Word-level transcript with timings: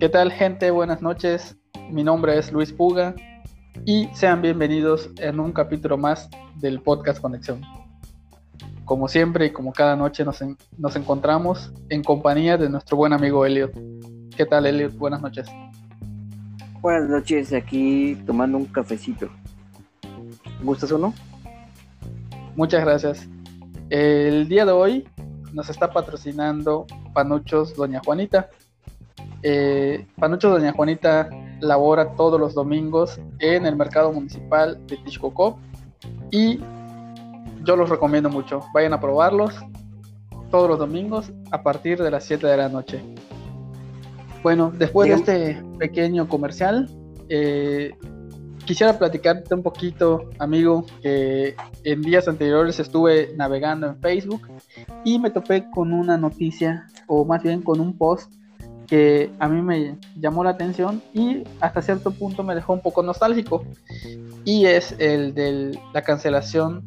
¿Qué 0.00 0.08
tal 0.08 0.30
gente? 0.30 0.70
Buenas 0.70 1.02
noches. 1.02 1.56
Mi 1.90 2.04
nombre 2.04 2.38
es 2.38 2.52
Luis 2.52 2.72
Puga 2.72 3.16
y 3.84 4.08
sean 4.14 4.40
bienvenidos 4.40 5.10
en 5.18 5.40
un 5.40 5.50
capítulo 5.50 5.98
más 5.98 6.30
del 6.54 6.80
podcast 6.80 7.20
Conexión. 7.20 7.62
Como 8.84 9.08
siempre 9.08 9.46
y 9.46 9.50
como 9.50 9.72
cada 9.72 9.96
noche 9.96 10.24
nos, 10.24 10.38
nos 10.76 10.94
encontramos 10.94 11.72
en 11.88 12.04
compañía 12.04 12.56
de 12.56 12.70
nuestro 12.70 12.96
buen 12.96 13.12
amigo 13.12 13.44
Elliot. 13.44 13.72
¿Qué 14.36 14.46
tal 14.46 14.66
Elliot? 14.66 14.96
Buenas 14.96 15.20
noches. 15.20 15.48
Buenas 16.80 17.10
noches, 17.10 17.52
aquí 17.52 18.16
tomando 18.24 18.56
un 18.56 18.66
cafecito. 18.66 19.28
¿Gustas 20.62 20.92
o 20.92 20.98
no? 20.98 21.12
Muchas 22.54 22.84
gracias. 22.84 23.28
El 23.90 24.48
día 24.48 24.64
de 24.64 24.70
hoy 24.70 25.08
nos 25.52 25.68
está 25.68 25.90
patrocinando 25.90 26.86
Panuchos 27.12 27.74
Doña 27.74 28.00
Juanita. 28.04 28.48
Eh, 29.42 30.06
Panuchos 30.16 30.52
Doña 30.52 30.72
Juanita 30.72 31.28
labora 31.60 32.14
todos 32.14 32.40
los 32.40 32.54
domingos 32.54 33.20
en 33.38 33.66
el 33.66 33.76
mercado 33.76 34.12
municipal 34.12 34.84
de 34.86 34.96
Tixcocó 34.98 35.58
y 36.30 36.60
yo 37.64 37.76
los 37.76 37.88
recomiendo 37.88 38.30
mucho. 38.30 38.62
Vayan 38.72 38.92
a 38.92 39.00
probarlos 39.00 39.54
todos 40.50 40.68
los 40.68 40.78
domingos 40.78 41.32
a 41.50 41.62
partir 41.62 42.02
de 42.02 42.10
las 42.10 42.24
7 42.24 42.46
de 42.46 42.56
la 42.56 42.68
noche. 42.68 43.02
Bueno, 44.42 44.72
después 44.76 45.08
de 45.08 45.14
este 45.16 45.62
pequeño 45.78 46.28
comercial, 46.28 46.88
eh, 47.28 47.92
quisiera 48.64 48.98
platicarte 48.98 49.54
un 49.54 49.62
poquito, 49.62 50.30
amigo, 50.38 50.86
que 51.02 51.56
en 51.84 52.02
días 52.02 52.28
anteriores 52.28 52.78
estuve 52.78 53.32
navegando 53.36 53.88
en 53.88 54.00
Facebook 54.00 54.42
y 55.04 55.18
me 55.18 55.30
topé 55.30 55.68
con 55.70 55.92
una 55.92 56.16
noticia, 56.16 56.86
o 57.08 57.24
más 57.24 57.42
bien 57.42 57.62
con 57.62 57.80
un 57.80 57.96
post 57.96 58.32
que 58.88 59.30
a 59.38 59.48
mí 59.48 59.60
me 59.62 59.96
llamó 60.18 60.42
la 60.42 60.50
atención 60.50 61.02
y 61.12 61.44
hasta 61.60 61.82
cierto 61.82 62.10
punto 62.10 62.42
me 62.42 62.54
dejó 62.54 62.72
un 62.72 62.80
poco 62.80 63.02
nostálgico. 63.02 63.64
Y 64.44 64.64
es 64.64 64.94
el 64.98 65.34
de 65.34 65.78
la 65.92 66.02
cancelación 66.02 66.84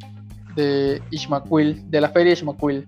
de 0.56 1.02
Ishmaquil, 1.12 1.90
de 1.90 2.02
la 2.02 2.10
feria 2.10 2.34
Ishmaquil. 2.34 2.86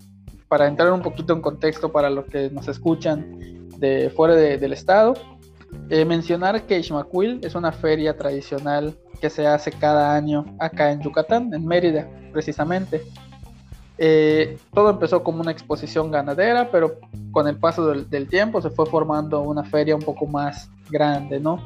Para 0.48 0.66
entrar 0.66 0.92
un 0.92 1.02
poquito 1.02 1.32
en 1.32 1.40
contexto 1.40 1.90
para 1.90 2.10
los 2.10 2.26
que 2.26 2.50
nos 2.50 2.68
escuchan 2.68 3.68
de 3.78 4.10
fuera 4.10 4.34
del 4.34 4.72
estado, 4.72 5.14
eh, 5.90 6.04
mencionar 6.04 6.62
que 6.66 6.78
Ixmaquil 6.78 7.40
es 7.42 7.54
una 7.54 7.72
feria 7.72 8.16
tradicional 8.16 8.94
que 9.20 9.30
se 9.30 9.46
hace 9.46 9.70
cada 9.70 10.14
año 10.14 10.44
acá 10.58 10.90
en 10.92 11.00
Yucatán, 11.00 11.52
en 11.52 11.66
Mérida, 11.66 12.08
precisamente. 12.32 13.02
Eh, 13.96 14.58
todo 14.72 14.90
empezó 14.90 15.22
como 15.22 15.40
una 15.40 15.52
exposición 15.52 16.10
ganadera, 16.10 16.70
pero 16.70 16.98
con 17.30 17.46
el 17.46 17.56
paso 17.56 17.86
del, 17.86 18.28
tiempo 18.28 18.60
se 18.60 18.70
fue 18.70 18.86
formando 18.86 19.40
una 19.40 19.62
feria 19.64 19.94
un 19.94 20.02
poco 20.02 20.26
más 20.26 20.68
grande, 20.90 21.38
¿no? 21.38 21.60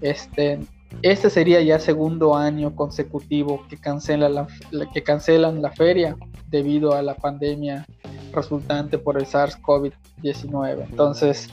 Este, 0.00 0.58
este 1.02 1.30
sería 1.30 1.60
ya 1.60 1.78
segundo 1.78 2.36
año 2.36 2.74
consecutivo 2.74 3.64
que, 3.68 3.76
cancela 3.76 4.28
la, 4.28 4.48
que 4.92 5.02
cancelan 5.02 5.62
la 5.62 5.70
feria 5.70 6.16
debido 6.48 6.94
a 6.94 7.02
la 7.02 7.14
pandemia 7.14 7.86
resultante 8.32 8.98
por 8.98 9.16
el 9.16 9.26
SARS-CoV-19. 9.26 10.86
Entonces, 10.90 11.48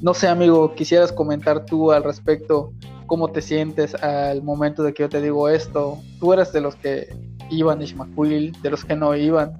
no 0.00 0.14
sé, 0.14 0.28
amigo, 0.28 0.74
quisieras 0.74 1.12
comentar 1.12 1.64
tú 1.64 1.92
al 1.92 2.02
respecto 2.02 2.72
cómo 3.06 3.28
te 3.28 3.42
sientes 3.42 3.94
al 3.96 4.42
momento 4.42 4.82
de 4.82 4.94
que 4.94 5.02
yo 5.04 5.08
te 5.08 5.20
digo 5.20 5.48
esto. 5.48 5.98
¿Tú 6.18 6.32
eres 6.32 6.52
de 6.52 6.60
los 6.60 6.74
que 6.76 7.14
iban 7.52 7.80
a 7.80 7.84
Ishmaquil, 7.84 8.52
de 8.62 8.70
los 8.70 8.84
que 8.84 8.96
no 8.96 9.14
iban? 9.14 9.52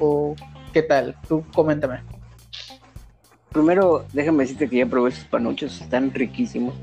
¿O, 0.00 0.36
qué 0.72 0.82
tal? 0.82 1.16
Tú 1.28 1.44
coméntame. 1.54 2.00
Primero, 3.50 4.04
déjame 4.12 4.44
decirte 4.44 4.68
que 4.68 4.76
ya 4.76 4.86
probé 4.86 5.10
esos 5.10 5.24
panuchos, 5.24 5.80
están 5.80 6.12
riquísimos. 6.12 6.74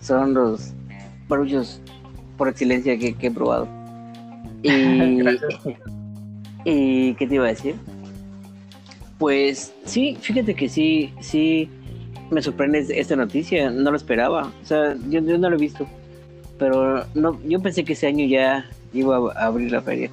Son 0.00 0.32
los 0.34 0.72
panuchos 1.28 1.80
por 2.36 2.48
excelencia 2.48 2.96
que, 2.98 3.16
he 3.20 3.30
probado. 3.30 3.68
Y, 4.64 5.20
y, 6.64 7.14
¿qué 7.14 7.26
te 7.26 7.34
iba 7.34 7.46
a 7.46 7.48
decir? 7.48 7.74
Pues 9.18 9.74
sí, 9.84 10.16
fíjate 10.20 10.54
que 10.54 10.68
sí, 10.68 11.12
sí, 11.18 11.68
me 12.32 12.42
sorprende 12.42 12.86
esta 12.88 13.14
noticia, 13.14 13.70
no 13.70 13.90
lo 13.90 13.96
esperaba, 13.96 14.52
o 14.62 14.66
sea, 14.66 14.96
yo, 15.08 15.20
no 15.20 15.50
lo 15.50 15.56
he 15.56 15.60
visto, 15.60 15.86
pero 16.58 17.04
no, 17.14 17.38
yo 17.44 17.60
pensé 17.60 17.84
que 17.84 17.92
ese 17.92 18.06
año 18.06 18.24
ya 18.26 18.68
iba 18.92 19.16
a 19.16 19.46
abrir 19.46 19.72
la 19.72 19.82
feria. 19.82 20.10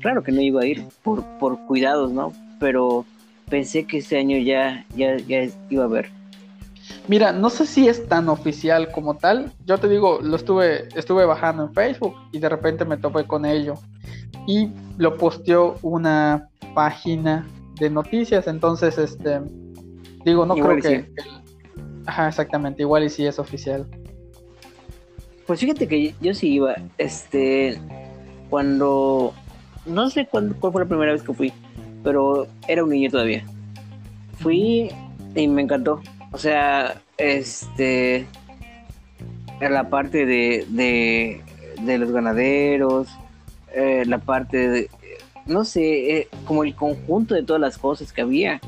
Claro 0.00 0.22
que 0.22 0.32
no 0.32 0.40
iba 0.40 0.62
a 0.62 0.66
ir 0.66 0.84
por, 1.02 1.24
por 1.38 1.58
cuidados, 1.66 2.12
¿no? 2.12 2.32
Pero 2.60 3.04
pensé 3.48 3.84
que 3.84 3.98
ese 3.98 4.18
año 4.18 4.38
ya, 4.38 4.84
ya, 4.96 5.16
ya 5.16 5.48
iba 5.70 5.84
a 5.84 5.86
haber. 5.86 6.10
Mira, 7.08 7.32
no 7.32 7.50
sé 7.50 7.66
si 7.66 7.88
es 7.88 8.06
tan 8.08 8.28
oficial 8.28 8.90
como 8.90 9.14
tal. 9.14 9.52
Yo 9.66 9.78
te 9.78 9.88
digo, 9.88 10.20
lo 10.22 10.36
estuve, 10.36 10.88
estuve 10.94 11.24
bajando 11.24 11.64
en 11.64 11.74
Facebook 11.74 12.14
y 12.32 12.38
de 12.38 12.48
repente 12.48 12.84
me 12.84 12.96
topé 12.96 13.24
con 13.24 13.44
ello. 13.44 13.74
Y 14.46 14.70
lo 14.98 15.16
posteó 15.16 15.76
una 15.82 16.48
página 16.74 17.46
de 17.78 17.90
noticias. 17.90 18.46
Entonces, 18.46 18.98
este, 18.98 19.40
digo, 20.24 20.44
no 20.44 20.54
creo 20.54 20.80
que, 20.80 21.10
Ajá, 22.06 22.28
exactamente, 22.28 22.82
igual 22.82 23.04
y 23.04 23.10
si 23.10 23.26
es 23.26 23.38
oficial. 23.38 23.86
Pues 25.46 25.60
fíjate 25.60 25.88
que 25.88 26.14
yo, 26.20 26.34
sí 26.34 26.54
iba, 26.54 26.74
este, 26.98 27.78
cuando, 28.50 29.34
no 29.86 30.10
sé 30.10 30.26
cuándo, 30.26 30.54
cuál 30.58 30.72
fue 30.72 30.82
la 30.82 30.88
primera 30.88 31.12
vez 31.12 31.22
que 31.22 31.32
fui, 31.32 31.52
pero 32.02 32.46
era 32.68 32.84
un 32.84 32.90
niño 32.90 33.10
todavía. 33.10 33.44
Fui 34.38 34.90
y 35.34 35.48
me 35.48 35.62
encantó. 35.62 36.00
O 36.32 36.38
sea, 36.38 37.00
este, 37.16 38.26
la 39.60 39.88
parte 39.88 40.26
de, 40.26 40.66
de, 40.68 41.40
de 41.82 41.98
los 41.98 42.10
ganaderos, 42.10 43.08
eh, 43.74 44.04
la 44.06 44.18
parte 44.18 44.68
de, 44.68 44.90
no 45.46 45.64
sé, 45.64 46.18
eh, 46.18 46.28
como 46.44 46.64
el 46.64 46.74
conjunto 46.74 47.34
de 47.34 47.42
todas 47.42 47.60
las 47.60 47.78
cosas 47.78 48.12
que 48.12 48.22
había, 48.22 48.60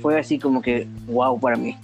fue 0.00 0.18
así 0.18 0.38
como 0.38 0.62
que 0.62 0.86
wow 1.06 1.38
para 1.38 1.56
mí. 1.56 1.76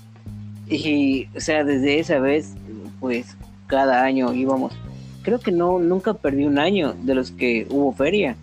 Y, 0.68 1.28
o 1.36 1.40
sea, 1.40 1.64
desde 1.64 1.98
esa 1.98 2.18
vez, 2.18 2.54
pues 3.00 3.36
cada 3.66 4.02
año 4.02 4.32
íbamos. 4.32 4.72
Creo 5.24 5.40
que 5.40 5.50
no, 5.50 5.78
nunca 5.78 6.12
perdí 6.12 6.44
un 6.44 6.58
año 6.58 6.94
de 7.02 7.14
los 7.14 7.30
que 7.30 7.66
hubo 7.70 7.92
feria 7.94 8.36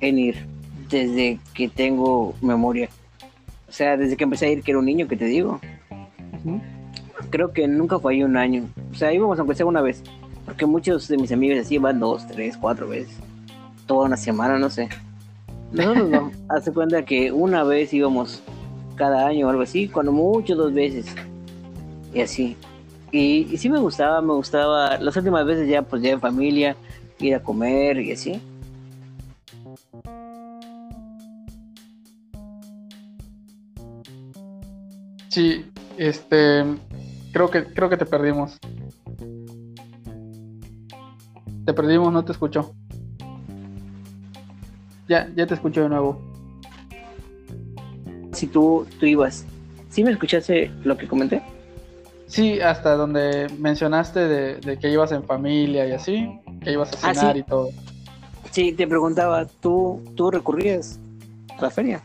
en 0.00 0.18
ir, 0.18 0.46
desde 0.88 1.38
que 1.52 1.68
tengo 1.68 2.34
memoria. 2.40 2.88
O 3.68 3.72
sea, 3.72 3.98
desde 3.98 4.16
que 4.16 4.24
empecé 4.24 4.46
a 4.46 4.50
ir, 4.50 4.62
que 4.62 4.70
era 4.70 4.78
un 4.78 4.86
niño, 4.86 5.06
que 5.08 5.16
te 5.16 5.26
digo. 5.26 5.60
Creo 7.28 7.52
que 7.52 7.68
nunca 7.68 7.98
fue 7.98 8.14
ahí 8.14 8.22
un 8.22 8.38
año. 8.38 8.64
O 8.92 8.94
sea, 8.94 9.12
íbamos 9.12 9.38
aunque 9.38 9.54
sea 9.54 9.66
una 9.66 9.82
vez. 9.82 10.02
Porque 10.46 10.64
muchos 10.64 11.06
de 11.06 11.18
mis 11.18 11.32
amigos 11.32 11.58
así 11.58 11.76
van 11.76 12.00
dos, 12.00 12.26
tres, 12.26 12.56
cuatro 12.56 12.88
veces. 12.88 13.14
Toda 13.86 14.06
una 14.06 14.16
semana, 14.16 14.58
no 14.58 14.70
sé. 14.70 14.88
Nosotros 15.70 16.08
no. 16.10 16.30
Hace 16.48 16.72
cuenta 16.72 17.04
que 17.04 17.30
una 17.30 17.62
vez 17.62 17.92
íbamos 17.92 18.42
cada 18.94 19.26
año 19.26 19.46
o 19.46 19.50
algo 19.50 19.62
así, 19.62 19.86
cuando 19.88 20.12
mucho 20.12 20.56
dos 20.56 20.72
veces 20.72 21.06
y 22.14 22.22
así. 22.22 22.56
Y, 23.16 23.56
sí 23.56 23.70
me 23.70 23.78
gustaba, 23.78 24.20
me 24.20 24.34
gustaba, 24.34 24.98
las 24.98 25.16
últimas 25.16 25.46
veces 25.46 25.66
ya 25.68 25.80
pues 25.80 26.02
ya 26.02 26.10
en 26.10 26.20
familia, 26.20 26.76
ir 27.18 27.34
a 27.34 27.42
comer 27.42 27.98
y 27.98 28.12
así. 28.12 28.42
Sí, 35.28 35.64
este, 35.96 36.62
creo 37.32 37.50
que, 37.50 37.64
creo 37.64 37.88
que 37.88 37.96
te 37.96 38.04
perdimos. 38.04 38.58
Te 41.64 41.72
perdimos, 41.72 42.12
no 42.12 42.22
te 42.22 42.32
escucho. 42.32 42.74
Ya, 45.08 45.30
ya 45.34 45.46
te 45.46 45.54
escucho 45.54 45.82
de 45.82 45.88
nuevo. 45.88 46.20
Si 48.32 48.46
tú, 48.46 48.86
tú 49.00 49.06
ibas, 49.06 49.46
¿sí 49.88 50.04
me 50.04 50.10
escuchaste 50.10 50.70
lo 50.84 50.98
que 50.98 51.08
comenté? 51.08 51.55
Sí, 52.26 52.60
hasta 52.60 52.96
donde 52.96 53.46
mencionaste 53.58 54.26
de, 54.60 54.78
que 54.78 54.90
ibas 54.90 55.12
en 55.12 55.22
familia 55.24 55.86
y 55.86 55.92
así, 55.92 56.40
que 56.62 56.72
ibas 56.72 56.92
a 56.92 57.10
ah, 57.10 57.14
cenar 57.14 57.36
y 57.36 57.42
todo. 57.42 57.70
Sí, 58.50 58.72
te 58.72 58.86
preguntaba, 58.86 59.46
¿tú, 59.46 60.02
¿tú 60.16 60.30
recurrías 60.30 60.98
a 61.58 61.62
la 61.62 61.70
feria? 61.70 62.00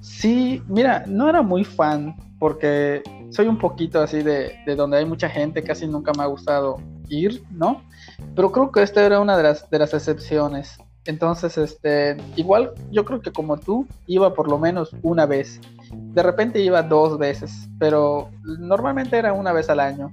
Sí, 0.00 0.62
mira, 0.68 1.04
no 1.06 1.28
era 1.28 1.42
muy 1.42 1.64
fan 1.64 2.16
porque 2.38 3.02
soy 3.30 3.48
un 3.48 3.58
poquito 3.58 4.00
así 4.00 4.22
de, 4.22 4.52
de 4.64 4.76
donde 4.76 4.98
hay 4.98 5.04
mucha 5.04 5.28
gente, 5.28 5.62
casi 5.62 5.86
nunca 5.86 6.12
me 6.16 6.22
ha 6.22 6.26
gustado 6.26 6.78
ir, 7.08 7.42
¿no? 7.50 7.82
Pero 8.34 8.52
creo 8.52 8.70
que 8.70 8.82
esta 8.82 9.04
era 9.04 9.20
una 9.20 9.36
de 9.36 9.42
las, 9.42 9.68
de 9.68 9.78
las 9.78 9.92
excepciones. 9.94 10.78
Entonces, 11.06 11.56
este, 11.58 12.16
igual 12.36 12.72
yo 12.90 13.04
creo 13.04 13.20
que 13.20 13.32
como 13.32 13.56
tú, 13.56 13.86
iba 14.06 14.34
por 14.34 14.48
lo 14.48 14.58
menos 14.58 14.94
una 15.02 15.26
vez. 15.26 15.60
De 15.92 16.22
repente 16.22 16.60
iba 16.60 16.82
dos 16.82 17.18
veces, 17.18 17.68
pero 17.78 18.30
normalmente 18.42 19.16
era 19.16 19.32
una 19.32 19.52
vez 19.52 19.68
al 19.70 19.80
año. 19.80 20.12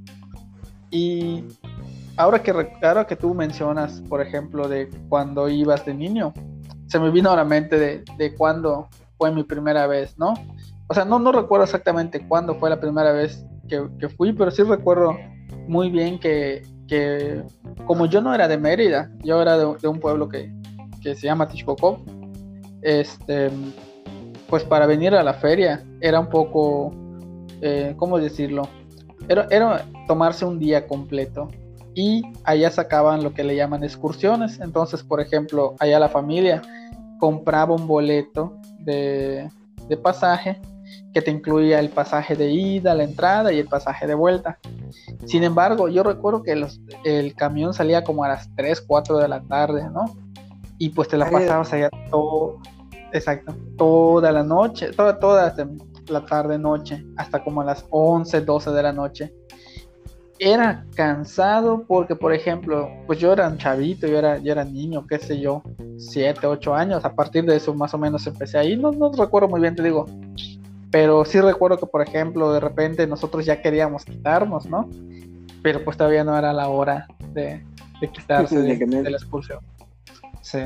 Y 0.91 1.45
ahora 2.17 2.43
que, 2.43 2.51
ahora 2.81 3.05
que 3.05 3.15
tú 3.15 3.33
mencionas, 3.33 4.01
por 4.07 4.21
ejemplo, 4.21 4.67
de 4.67 4.89
cuando 5.09 5.49
ibas 5.49 5.85
de 5.85 5.93
niño, 5.93 6.33
se 6.87 6.99
me 6.99 7.09
vino 7.09 7.31
a 7.31 7.35
la 7.35 7.45
mente 7.45 7.79
de, 7.79 8.03
de 8.17 8.35
cuándo 8.35 8.87
fue 9.17 9.31
mi 9.31 9.43
primera 9.43 9.87
vez, 9.87 10.17
¿no? 10.17 10.33
O 10.87 10.93
sea, 10.93 11.05
no, 11.05 11.17
no 11.17 11.31
recuerdo 11.31 11.63
exactamente 11.63 12.27
cuándo 12.27 12.55
fue 12.55 12.69
la 12.69 12.79
primera 12.79 13.11
vez 13.11 13.45
que 13.67 14.09
fui, 14.09 14.33
pero 14.33 14.51
sí 14.51 14.61
recuerdo 14.61 15.17
muy 15.67 15.89
bien 15.89 16.19
que, 16.19 16.61
que, 16.87 17.43
como 17.85 18.05
yo 18.05 18.21
no 18.21 18.33
era 18.33 18.47
de 18.47 18.57
Mérida, 18.57 19.09
yo 19.23 19.41
era 19.41 19.57
de, 19.57 19.87
un 19.87 19.99
pueblo 19.99 20.29
que, 20.29 20.51
que, 21.03 21.15
se 21.15 21.27
llama 21.27 21.47
Tishkokov, 21.47 21.99
este, 22.81 23.49
pues 24.49 24.63
para 24.63 24.85
venir 24.85 25.13
a 25.15 25.23
la 25.23 25.33
feria 25.33 25.83
era 26.01 26.19
un 26.19 26.29
poco, 26.29 26.91
eh, 27.61 27.93
¿cómo 27.97 28.19
decirlo? 28.19 28.67
Era, 29.27 29.47
era 29.49 29.85
tomarse 30.07 30.45
un 30.45 30.59
día 30.59 30.87
completo 30.87 31.49
y 31.95 32.23
allá 32.43 32.71
sacaban 32.71 33.23
lo 33.23 33.33
que 33.33 33.43
le 33.43 33.55
llaman 33.55 33.83
excursiones. 33.83 34.59
Entonces, 34.59 35.03
por 35.03 35.21
ejemplo, 35.21 35.75
allá 35.79 35.99
la 35.99 36.09
familia 36.09 36.61
compraba 37.19 37.75
un 37.75 37.87
boleto 37.87 38.57
de, 38.79 39.49
de 39.87 39.97
pasaje 39.97 40.59
que 41.13 41.21
te 41.21 41.31
incluía 41.31 41.79
el 41.79 41.89
pasaje 41.89 42.35
de 42.35 42.51
ida, 42.51 42.95
la 42.95 43.03
entrada 43.03 43.53
y 43.53 43.59
el 43.59 43.67
pasaje 43.67 44.07
de 44.07 44.15
vuelta. 44.15 44.57
Sin 45.25 45.43
embargo, 45.43 45.87
yo 45.87 46.03
recuerdo 46.03 46.43
que 46.43 46.59
el 47.05 47.35
camión 47.35 47.73
salía 47.73 48.03
como 48.03 48.23
a 48.23 48.29
las 48.29 48.53
3, 48.55 48.81
4 48.81 49.17
de 49.17 49.27
la 49.27 49.41
tarde, 49.41 49.89
¿no? 49.89 50.05
Y 50.79 50.89
pues 50.89 51.07
te 51.07 51.17
la 51.17 51.29
pasabas 51.29 51.71
allá 51.73 51.89
todo, 52.09 52.57
exacto, 53.11 53.55
toda 53.77 54.31
la 54.31 54.43
noche, 54.43 54.91
toda, 54.91 55.19
toda 55.19 55.55
la 56.07 56.25
tarde, 56.25 56.57
noche, 56.57 57.05
hasta 57.15 57.43
como 57.43 57.61
a 57.61 57.65
las 57.65 57.85
11, 57.89 58.41
12 58.41 58.71
de 58.71 58.83
la 58.83 58.91
noche. 58.91 59.33
Era 60.39 60.85
cansado 60.95 61.85
porque, 61.87 62.15
por 62.15 62.33
ejemplo, 62.33 62.89
pues 63.05 63.19
yo 63.19 63.31
era 63.31 63.47
un 63.47 63.57
chavito, 63.57 64.07
yo 64.07 64.17
era, 64.17 64.39
yo 64.39 64.51
era 64.51 64.65
niño, 64.65 65.05
qué 65.07 65.19
sé 65.19 65.39
yo, 65.39 65.61
7, 65.97 66.45
8 66.45 66.73
años, 66.73 67.05
a 67.05 67.13
partir 67.13 67.45
de 67.45 67.55
eso 67.55 67.73
más 67.73 67.93
o 67.93 67.97
menos 67.97 68.25
empecé 68.27 68.57
ahí, 68.57 68.75
no, 68.75 68.91
no 68.91 69.11
recuerdo 69.11 69.47
muy 69.47 69.61
bien, 69.61 69.75
te 69.75 69.83
digo, 69.83 70.05
pero 70.93 71.25
sí 71.25 71.41
recuerdo 71.41 71.79
que, 71.79 71.87
por 71.87 72.03
ejemplo, 72.03 72.53
de 72.53 72.59
repente 72.59 73.07
nosotros 73.07 73.45
ya 73.47 73.63
queríamos 73.63 74.05
quitarnos, 74.05 74.67
¿no? 74.67 74.87
Pero 75.63 75.83
pues 75.83 75.97
todavía 75.97 76.23
no 76.23 76.37
era 76.37 76.53
la 76.53 76.67
hora 76.67 77.07
de, 77.33 77.65
quitarse 78.13 78.59
de, 78.59 79.09
la 79.09 79.17
expulsión. 79.17 79.57
Sí. 80.43 80.59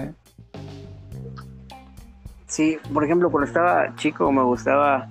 Sí, 2.47 2.77
por 2.93 3.03
ejemplo, 3.03 3.29
cuando 3.29 3.47
estaba 3.47 3.95
chico 3.95 4.31
me 4.31 4.41
gustaba 4.41 5.07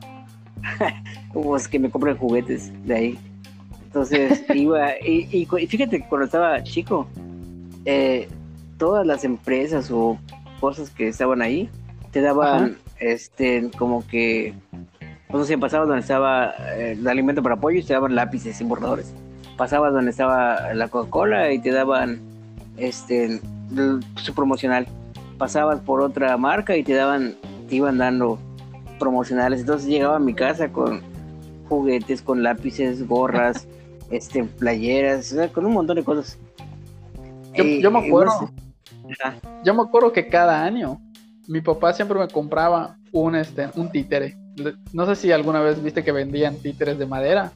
pues, 1.32 1.68
que 1.68 1.78
me 1.78 1.90
compren 1.90 2.16
juguetes 2.16 2.72
de 2.84 2.94
ahí. 2.94 3.18
Entonces 3.84 4.44
iba, 4.54 4.98
y, 5.00 5.46
fíjate 5.46 6.02
que 6.02 6.08
cuando 6.08 6.26
estaba 6.26 6.62
chico, 6.62 7.06
eh, 7.84 8.28
todas 8.76 9.06
las 9.06 9.24
empresas 9.24 9.90
o 9.90 10.18
cosas 10.60 10.90
que 10.90 11.08
estaban 11.08 11.40
ahí 11.40 11.70
te 12.10 12.20
daban, 12.20 12.76
este, 12.98 13.70
como 13.78 14.06
que 14.06 14.54
entonces 15.28 15.56
pasabas 15.58 15.88
donde 15.88 16.00
estaba 16.00 16.54
eh, 16.76 16.96
el 16.98 17.06
alimento 17.06 17.42
para 17.42 17.56
pollo 17.56 17.78
y 17.78 17.82
te 17.82 17.92
daban 17.92 18.14
lápices 18.14 18.60
y 18.60 18.64
borradores. 18.64 19.12
Pasabas 19.56 19.92
donde 19.92 20.10
estaba 20.10 20.74
la 20.74 20.88
Coca-Cola 20.88 21.52
y 21.52 21.58
te 21.58 21.70
daban 21.70 22.20
este 22.76 23.40
su 24.16 24.34
promocional. 24.34 24.86
Pasabas 25.38 25.80
por 25.80 26.00
otra 26.00 26.36
marca 26.36 26.76
y 26.76 26.82
te 26.82 26.94
daban, 26.94 27.34
te 27.68 27.76
iban 27.76 27.98
dando 27.98 28.38
promocionales. 28.98 29.60
Entonces 29.60 29.88
llegaba 29.88 30.16
a 30.16 30.20
mi 30.20 30.34
casa 30.34 30.72
con 30.72 31.02
juguetes, 31.68 32.22
con 32.22 32.42
lápices, 32.42 33.06
gorras, 33.06 33.66
este, 34.10 34.44
playeras, 34.44 35.34
con 35.52 35.66
un 35.66 35.72
montón 35.72 35.96
de 35.96 36.04
cosas. 36.04 36.38
Yo, 37.54 37.90
me 37.90 38.06
acuerdo. 38.06 38.50
yo 39.64 39.74
me 39.74 39.82
acuerdo 39.82 40.12
que 40.12 40.28
cada 40.28 40.62
año 40.62 41.00
mi 41.48 41.62
papá 41.62 41.94
siempre 41.94 42.18
me 42.18 42.28
compraba 42.28 42.98
un 43.12 43.34
este 43.34 43.70
un 43.76 43.90
títere 43.90 44.36
no 44.92 45.06
sé 45.06 45.16
si 45.16 45.32
alguna 45.32 45.60
vez 45.60 45.82
viste 45.82 46.02
que 46.02 46.12
vendían 46.12 46.56
títeres 46.56 46.98
de 46.98 47.06
madera. 47.06 47.52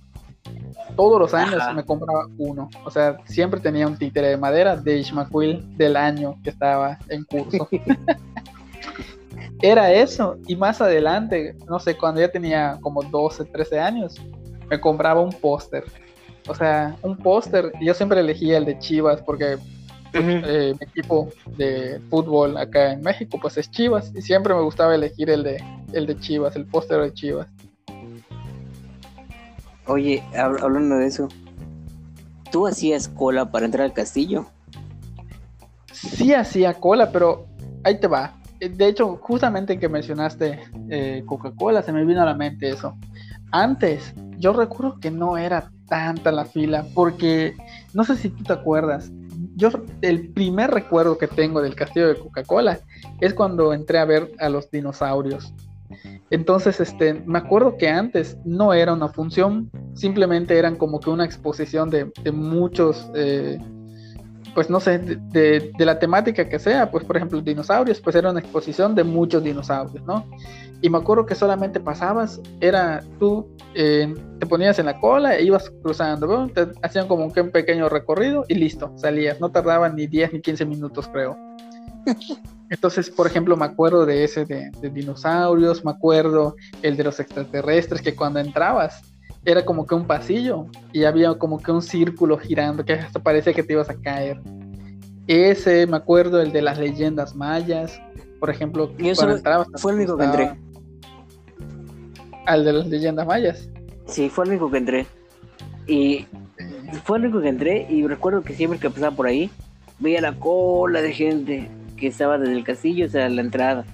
Todos 0.97 1.21
los 1.21 1.35
años 1.35 1.63
me 1.75 1.85
compraba 1.85 2.27
uno. 2.39 2.69
O 2.85 2.91
sea, 2.91 3.19
siempre 3.25 3.61
tenía 3.61 3.87
un 3.87 3.97
títere 3.97 4.29
de 4.29 4.37
madera 4.37 4.77
de 4.77 4.99
Ishmael 4.99 5.65
del 5.77 5.97
año 5.97 6.37
que 6.43 6.51
estaba 6.51 6.99
en 7.09 7.25
curso. 7.25 7.69
Era 9.63 9.93
eso. 9.93 10.37
Y 10.47 10.57
más 10.57 10.81
adelante, 10.81 11.57
no 11.69 11.79
sé, 11.79 11.97
cuando 11.97 12.21
ya 12.21 12.31
tenía 12.31 12.79
como 12.81 13.03
12, 13.03 13.45
13 13.45 13.79
años, 13.79 14.21
me 14.69 14.81
compraba 14.81 15.21
un 15.21 15.33
póster. 15.33 15.85
O 16.49 16.55
sea, 16.55 16.97
un 17.03 17.17
póster. 17.17 17.73
Yo 17.81 17.95
siempre 17.95 18.21
elegía 18.21 18.59
el 18.59 18.65
de 18.65 18.79
Chivas 18.79 19.21
porque 19.23 19.59
eh, 20.13 20.75
mi 20.79 20.87
equipo 20.87 21.29
de 21.57 22.01
fútbol 22.11 22.57
acá 22.57 22.93
en 22.93 23.01
México 23.03 23.39
pues 23.41 23.57
es 23.59 23.71
Chivas 23.71 24.13
y 24.15 24.23
siempre 24.23 24.53
me 24.55 24.63
gustaba 24.63 24.95
elegir 24.95 25.31
el 25.31 25.45
de 25.45 25.63
el 25.93 26.07
de 26.07 26.19
Chivas, 26.19 26.57
el 26.57 26.67
póster 26.67 27.01
de 27.01 27.13
Chivas. 27.15 27.49
Oye, 29.91 30.23
hablando 30.37 30.99
de 30.99 31.07
eso, 31.07 31.27
¿tú 32.53 32.69
hacías 32.69 33.09
cola 33.09 33.51
para 33.51 33.67
entrar 33.67 33.85
al 33.85 33.93
castillo? 33.93 34.47
Sí 35.93 36.33
hacía 36.33 36.75
cola, 36.75 37.11
pero 37.11 37.49
ahí 37.83 37.99
te 37.99 38.07
va. 38.07 38.41
De 38.61 38.87
hecho, 38.87 39.17
justamente 39.17 39.81
que 39.81 39.89
mencionaste 39.89 40.61
eh, 40.91 41.25
Coca-Cola, 41.27 41.83
se 41.83 41.93
me 41.93 42.05
vino 42.05 42.23
a 42.23 42.25
la 42.25 42.35
mente 42.35 42.69
eso. 42.69 42.97
Antes, 43.51 44.15
yo 44.39 44.53
recuerdo 44.53 45.01
que 45.01 45.11
no 45.11 45.37
era 45.37 45.73
tanta 45.89 46.31
la 46.31 46.45
fila, 46.45 46.87
porque 46.95 47.57
no 47.93 48.05
sé 48.05 48.15
si 48.15 48.29
tú 48.29 48.45
te 48.45 48.53
acuerdas, 48.53 49.11
yo 49.57 49.71
el 50.03 50.29
primer 50.29 50.71
recuerdo 50.71 51.19
que 51.19 51.27
tengo 51.27 51.61
del 51.61 51.75
castillo 51.75 52.07
de 52.07 52.15
Coca-Cola 52.15 52.79
es 53.21 53.35
cuando 53.35 53.73
entré 53.73 53.99
a 53.99 54.05
ver 54.05 54.31
a 54.39 54.51
los 54.51 54.71
dinosaurios. 54.71 55.53
Entonces, 56.31 56.81
este, 56.81 57.15
me 57.15 57.39
acuerdo 57.39 57.77
que 57.77 57.89
antes 57.89 58.39
no 58.45 58.73
era 58.73 58.93
una 58.93 59.09
función, 59.09 59.71
simplemente 59.95 60.57
eran 60.57 60.77
como 60.77 61.01
que 61.01 61.11
una 61.11 61.25
exposición 61.25 61.91
de, 61.91 62.11
muchos, 62.33 63.11
eh, 63.15 63.59
pues 64.55 64.71
no 64.71 64.79
sé, 64.79 64.99
de, 64.99 65.73
de, 65.77 65.85
la 65.85 65.99
temática 65.99 66.49
que 66.49 66.59
sea, 66.59 66.91
pues 66.91 67.05
por 67.05 67.17
ejemplo 67.17 67.41
dinosaurios, 67.41 68.01
pues 68.01 68.15
era 68.15 68.31
una 68.31 68.41
exposición 68.41 68.95
de 68.95 69.03
muchos 69.03 69.43
dinosaurios, 69.43 70.05
¿no? 70.05 70.25
Y 70.83 70.89
me 70.89 70.99
acuerdo 70.99 71.27
que 71.27 71.35
solamente 71.35 71.81
pasabas, 71.81 72.41
era 72.61 73.03
tú 73.19 73.47
eh, 73.75 74.13
te 74.39 74.47
ponías 74.47 74.79
en 74.79 74.87
la 74.87 74.99
cola 74.99 75.37
e 75.37 75.45
ibas 75.45 75.71
cruzando, 75.83 76.49
te 76.49 76.69
hacían 76.83 77.07
como 77.07 77.25
un 77.27 77.33
pequeño 77.33 77.89
recorrido 77.89 78.45
y 78.49 78.55
listo, 78.55 78.93
salías. 78.97 79.41
No 79.41 79.51
tardaban 79.51 79.95
ni 79.97 80.07
10 80.07 80.33
ni 80.33 80.41
15 80.41 80.65
minutos, 80.65 81.09
creo. 81.09 81.37
Entonces, 82.71 83.11
por 83.11 83.27
ejemplo, 83.27 83.57
me 83.57 83.65
acuerdo 83.65 84.07
de 84.07 84.23
ese 84.23 84.45
de, 84.45 84.71
dinosaurios, 84.91 85.85
me 85.85 85.91
acuerdo 85.91 86.55
el 86.83 86.97
de 86.97 87.05
los 87.05 87.19
extraterrestres, 87.19 88.01
que 88.01 88.15
cuando 88.15 88.39
entrabas 88.39 89.03
era 89.45 89.65
como 89.65 89.87
que 89.87 89.97
un 89.97 90.07
pasillo 90.07 90.67
y 90.93 91.05
había 91.05 91.35
como 91.35 91.59
que 91.59 91.73
un 91.73 91.83
círculo 91.83 92.39
girando 92.39 92.85
que 92.85 92.93
hasta 92.93 93.19
parecía 93.19 93.53
que 93.53 93.65
te 93.65 93.73
ibas 93.73 93.91
a 93.91 93.95
caer. 93.95 94.41
Ese, 95.27 95.87
me 95.89 95.97
acuerdo, 95.97 96.41
el 96.41 96.53
de 96.53 96.63
las 96.63 96.79
leyendas 96.79 97.35
mayas, 97.35 98.01
por 98.39 98.51
ejemplo, 98.51 98.93
cuando 98.97 99.37
entrabas. 99.37 99.67
Fue 99.77 99.93
el 99.93 99.99
único 99.99 100.17
que 100.17 100.25
entré 100.25 100.57
al 102.47 102.65
de 102.65 102.73
las 102.73 102.87
leyendas 102.87 103.27
mayas. 103.27 103.69
Sí, 104.07 104.29
fue 104.29 104.45
el 104.45 104.51
único 104.51 104.71
que 104.71 104.79
entré. 104.79 105.07
Y 105.89 106.27
fue 107.05 107.19
el 107.19 107.25
único 107.25 107.41
que 107.41 107.49
entré 107.49 107.87
y 107.91 108.07
recuerdo 108.07 108.43
que 108.43 108.55
siempre 108.55 108.79
que 108.79 108.91
pasaba 108.91 109.15
por 109.15 109.27
ahí, 109.27 109.51
veía 109.99 110.21
la 110.21 110.39
cola 110.39 111.03
de 111.03 111.13
gente 111.13 111.69
que 112.01 112.09
estaba 112.09 112.39
desde 112.39 112.55
el 112.55 112.65
castillo 112.65 113.07
hasta 113.07 113.29
la 113.29 113.41
entrada. 113.41 113.85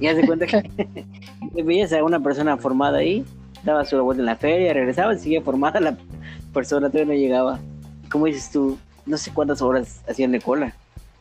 Y 0.00 0.06
hace 0.06 0.26
cuenta 0.26 0.46
que 0.46 0.62
veías 1.64 1.92
a 1.92 2.04
una 2.04 2.20
persona 2.20 2.56
formada 2.56 2.98
ahí, 2.98 3.24
daba 3.64 3.84
su 3.84 4.02
vuelta 4.02 4.22
en 4.22 4.26
la 4.26 4.36
feria, 4.36 4.72
regresaba 4.72 5.14
y 5.14 5.18
seguía 5.18 5.40
formada 5.40 5.80
la 5.80 5.96
persona, 6.52 6.90
todavía 6.90 7.14
no 7.14 7.18
llegaba. 7.18 7.58
Como 8.10 8.26
dices 8.26 8.50
tú, 8.50 8.78
no 9.06 9.16
sé 9.16 9.32
cuántas 9.32 9.62
horas 9.62 10.02
hacían 10.08 10.32
de 10.32 10.40
cola 10.40 10.74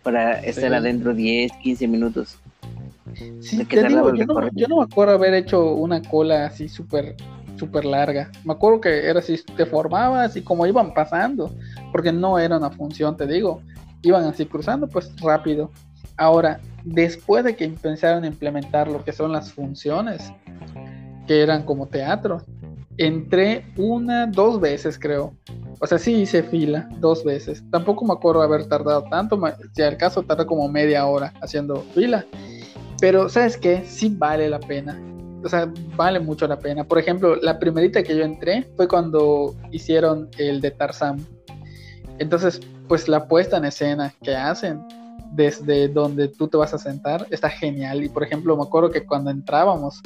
para 0.04 0.40
estar 0.42 0.74
adentro 0.74 1.14
10, 1.14 1.52
15 1.64 1.88
minutos. 1.88 2.38
Sí, 3.40 3.64
te 3.66 3.88
digo, 3.88 4.14
yo, 4.14 4.26
no, 4.68 4.78
me 4.78 4.84
acuerdo 4.84 5.14
haber 5.14 5.34
hecho 5.34 5.74
una 5.74 6.02
cola 6.02 6.46
así 6.46 6.68
súper 6.70 7.16
súper 7.58 7.86
larga. 7.86 8.32
Me 8.46 8.54
acuerdo 8.54 8.82
que 8.82 9.08
era 9.08 9.20
así, 9.20 9.38
te 9.56 9.66
formabas 9.66 10.36
y 10.38 10.44
como 10.44 10.66
iban 10.68 10.94
pasando, 10.94 11.52
porque 11.92 12.12
no 12.12 12.38
era 12.38 12.58
una 12.58 12.70
función, 12.70 13.18
te 13.18 13.26
digo, 13.26 13.62
iban 14.04 14.26
así 14.26 14.46
cruzando 14.46 14.88
pues 14.88 15.12
rápido. 15.22 15.72
Ahora, 16.18 16.60
después 16.84 17.44
de 17.44 17.56
que 17.56 17.66
empezaron 17.66 18.24
a 18.24 18.28
implementar 18.28 18.88
lo 18.88 19.04
que 19.04 19.14
son 19.14 19.32
las 19.32 19.54
funciones, 19.54 20.34
que 21.28 21.42
eran 21.42 21.64
como 21.64 21.88
teatro, 21.88 22.42
entré 22.98 23.66
una, 23.78 24.26
dos 24.26 24.60
veces 24.60 24.98
creo. 24.98 25.34
O 25.80 25.86
sea, 25.86 26.00
sí 26.00 26.14
hice 26.16 26.42
fila 26.42 26.90
dos 27.00 27.24
veces. 27.24 27.64
Tampoco 27.72 28.06
me 28.06 28.14
acuerdo 28.14 28.42
haber 28.42 28.66
tardado 28.68 29.04
tanto, 29.04 29.40
si 29.74 29.84
al 29.84 29.98
caso 29.98 30.24
tardé 30.24 30.46
como 30.46 30.68
media 30.68 31.06
hora 31.06 31.34
haciendo 31.42 31.84
fila. 31.94 32.26
Pero, 33.00 33.30
¿sabes 33.30 33.58
qué? 33.58 33.84
Sí 33.86 34.10
vale 34.18 34.50
la 34.50 34.60
pena. 34.60 35.00
O 35.44 35.50
sea, 35.50 35.72
vale 35.96 36.20
mucho 36.20 36.48
la 36.48 36.58
pena. 36.58 36.84
Por 36.84 36.98
ejemplo, 36.98 37.36
la 37.36 37.60
primerita 37.60 38.02
que 38.02 38.18
yo 38.18 38.24
entré 38.24 38.68
fue 38.76 38.88
cuando 38.88 39.56
hicieron 39.72 40.30
el 40.40 40.62
de 40.62 40.72
Tarzán. 40.72 41.24
Entonces, 42.18 42.60
pues 42.88 43.08
la 43.08 43.28
puesta 43.28 43.58
en 43.58 43.66
escena 43.66 44.14
que 44.24 44.36
hacen 44.36 44.82
desde 45.38 45.88
donde 45.88 46.28
tú 46.28 46.48
te 46.48 46.58
vas 46.58 46.74
a 46.74 46.80
sentar 46.80 47.28
está 47.30 47.50
genial. 47.50 48.04
Y 48.04 48.10
por 48.10 48.24
ejemplo, 48.24 48.58
me 48.58 48.64
acuerdo 48.64 48.90
que 48.90 49.06
cuando 49.06 49.30
entrábamos 49.30 50.02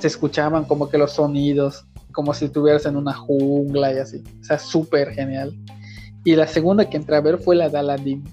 se 0.00 0.08
escuchaban 0.08 0.64
como 0.64 0.88
que 0.88 0.98
los 0.98 1.12
sonidos 1.12 1.86
como 2.10 2.34
si 2.34 2.46
estuvieras 2.46 2.86
en 2.86 2.96
una 2.96 3.12
jungla 3.12 3.92
y 3.92 3.98
así. 3.98 4.24
O 4.40 4.44
sea, 4.44 4.58
súper 4.58 5.12
genial. 5.12 5.54
Y 6.24 6.34
la 6.34 6.46
segunda 6.46 6.88
que 6.88 6.96
entré 6.96 7.16
a 7.16 7.20
ver 7.20 7.38
fue 7.38 7.54
la 7.54 7.68
de 7.68 7.78
Aladdin. 7.78 8.24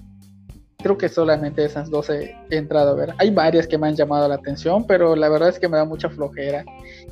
Creo 0.78 0.96
que 0.96 1.08
solamente 1.08 1.64
esas 1.64 1.90
dos 1.90 2.08
he, 2.08 2.34
entrado 2.50 2.90
a 2.90 2.94
ver. 2.94 3.14
Hay 3.18 3.30
varias 3.30 3.66
que 3.66 3.76
me 3.76 3.86
han 3.86 3.96
llamado 3.96 4.26
la 4.28 4.36
atención, 4.36 4.86
pero 4.86 5.14
la 5.14 5.28
verdad 5.28 5.50
es 5.50 5.58
que 5.58 5.68
me 5.68 5.76
da 5.76 5.84
mucha 5.84 6.08
flojera. 6.08 6.64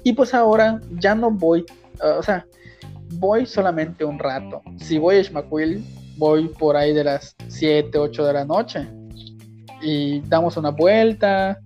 Y 0.05 0.15
pues 0.15 0.33
ahora 0.33 0.81
ya 0.99 1.15
no 1.15 1.31
voy, 1.31 1.67
uh, 2.03 2.19
o 2.19 2.23
sea, 2.23 2.47
voy 3.15 3.45
solamente 3.45 4.05
un 4.05 4.19
rato. 4.19 4.63
Si 4.79 4.99
voy 4.99 5.17
a 5.17 5.21
Ishmaquil, 5.21 5.85
voy 6.17 6.49
por 6.49 6.77
ahí 6.77 6.93
de 6.95 7.05
las 7.05 7.35
7, 7.49 7.97
8 7.99 8.25
de 8.25 8.33
la 8.33 8.45
noche. 8.45 8.89
Y 9.81 10.21
damos 10.21 10.57
una 10.57 10.71
vuelta, 10.71 11.59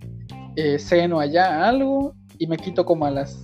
eh, 0.57 0.79
allá 1.19 1.69
algo 1.69 2.15
y 2.39 2.47
me 2.47 2.57
quito 2.57 2.85
como 2.85 3.07
a 3.07 3.11
las 3.11 3.39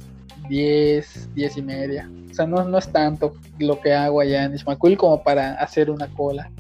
10, 0.49 1.35
10 1.35 1.57
y 1.57 1.63
media. 1.63 2.11
O 2.31 2.35
sea, 2.35 2.47
no, 2.47 2.65
no 2.65 2.79
es 2.79 2.91
tanto 2.91 3.35
lo 3.59 3.81
que 3.81 3.93
hago 3.95 4.21
allá 4.21 4.45
en 4.45 4.55
Ismaquil 4.55 4.97
como 4.97 5.23
para 5.23 5.55
hacer 5.55 5.91
una 5.91 6.07
cola. 6.09 6.51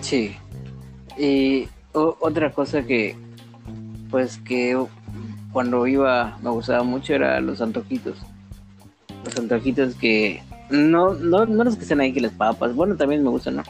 Sí. 0.00 0.36
Y 1.16 1.68
otra 1.92 2.50
cosa 2.50 2.82
que, 2.82 3.16
pues 4.10 4.38
que 4.38 4.76
cuando 5.52 5.86
iba 5.86 6.36
me 6.42 6.50
gustaba 6.50 6.82
mucho 6.82 7.14
era 7.14 7.40
los 7.40 7.60
antojitos. 7.60 8.18
Los 9.24 9.38
antojitos 9.38 9.94
que 9.94 10.42
no, 10.70 11.14
no, 11.14 11.46
no 11.46 11.64
los 11.64 11.76
que 11.76 11.82
están 11.82 12.00
ahí 12.00 12.12
que 12.12 12.20
las 12.20 12.32
papas, 12.32 12.74
bueno 12.74 12.96
también 12.96 13.22
me 13.22 13.30
gustan, 13.30 13.56
¿no? 13.56 13.62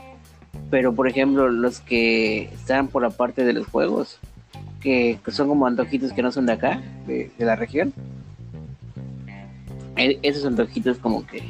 Pero 0.74 0.92
por 0.92 1.06
ejemplo 1.06 1.48
los 1.50 1.78
que 1.78 2.46
están 2.46 2.88
por 2.88 3.02
la 3.02 3.10
parte 3.10 3.44
de 3.44 3.52
los 3.52 3.64
juegos, 3.64 4.18
que, 4.80 5.20
son 5.28 5.46
como 5.46 5.68
antojitos 5.68 6.12
que 6.12 6.20
no 6.20 6.32
son 6.32 6.46
de 6.46 6.54
acá, 6.54 6.82
de, 7.06 7.30
la 7.38 7.54
región. 7.54 7.92
E, 9.96 10.18
esos 10.22 10.44
antojitos 10.44 10.98
como 10.98 11.24
que 11.28 11.44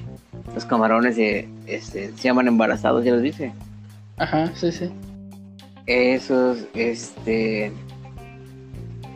los 0.54 0.66
camarones 0.66 1.16
este, 1.16 2.12
se 2.12 2.22
llaman 2.22 2.48
embarazados, 2.48 3.02
ya 3.02 3.12
los 3.12 3.22
dice. 3.22 3.54
Ajá, 4.18 4.52
sí, 4.54 4.70
sí. 4.70 4.90
Esos, 5.86 6.58
este... 6.74 7.72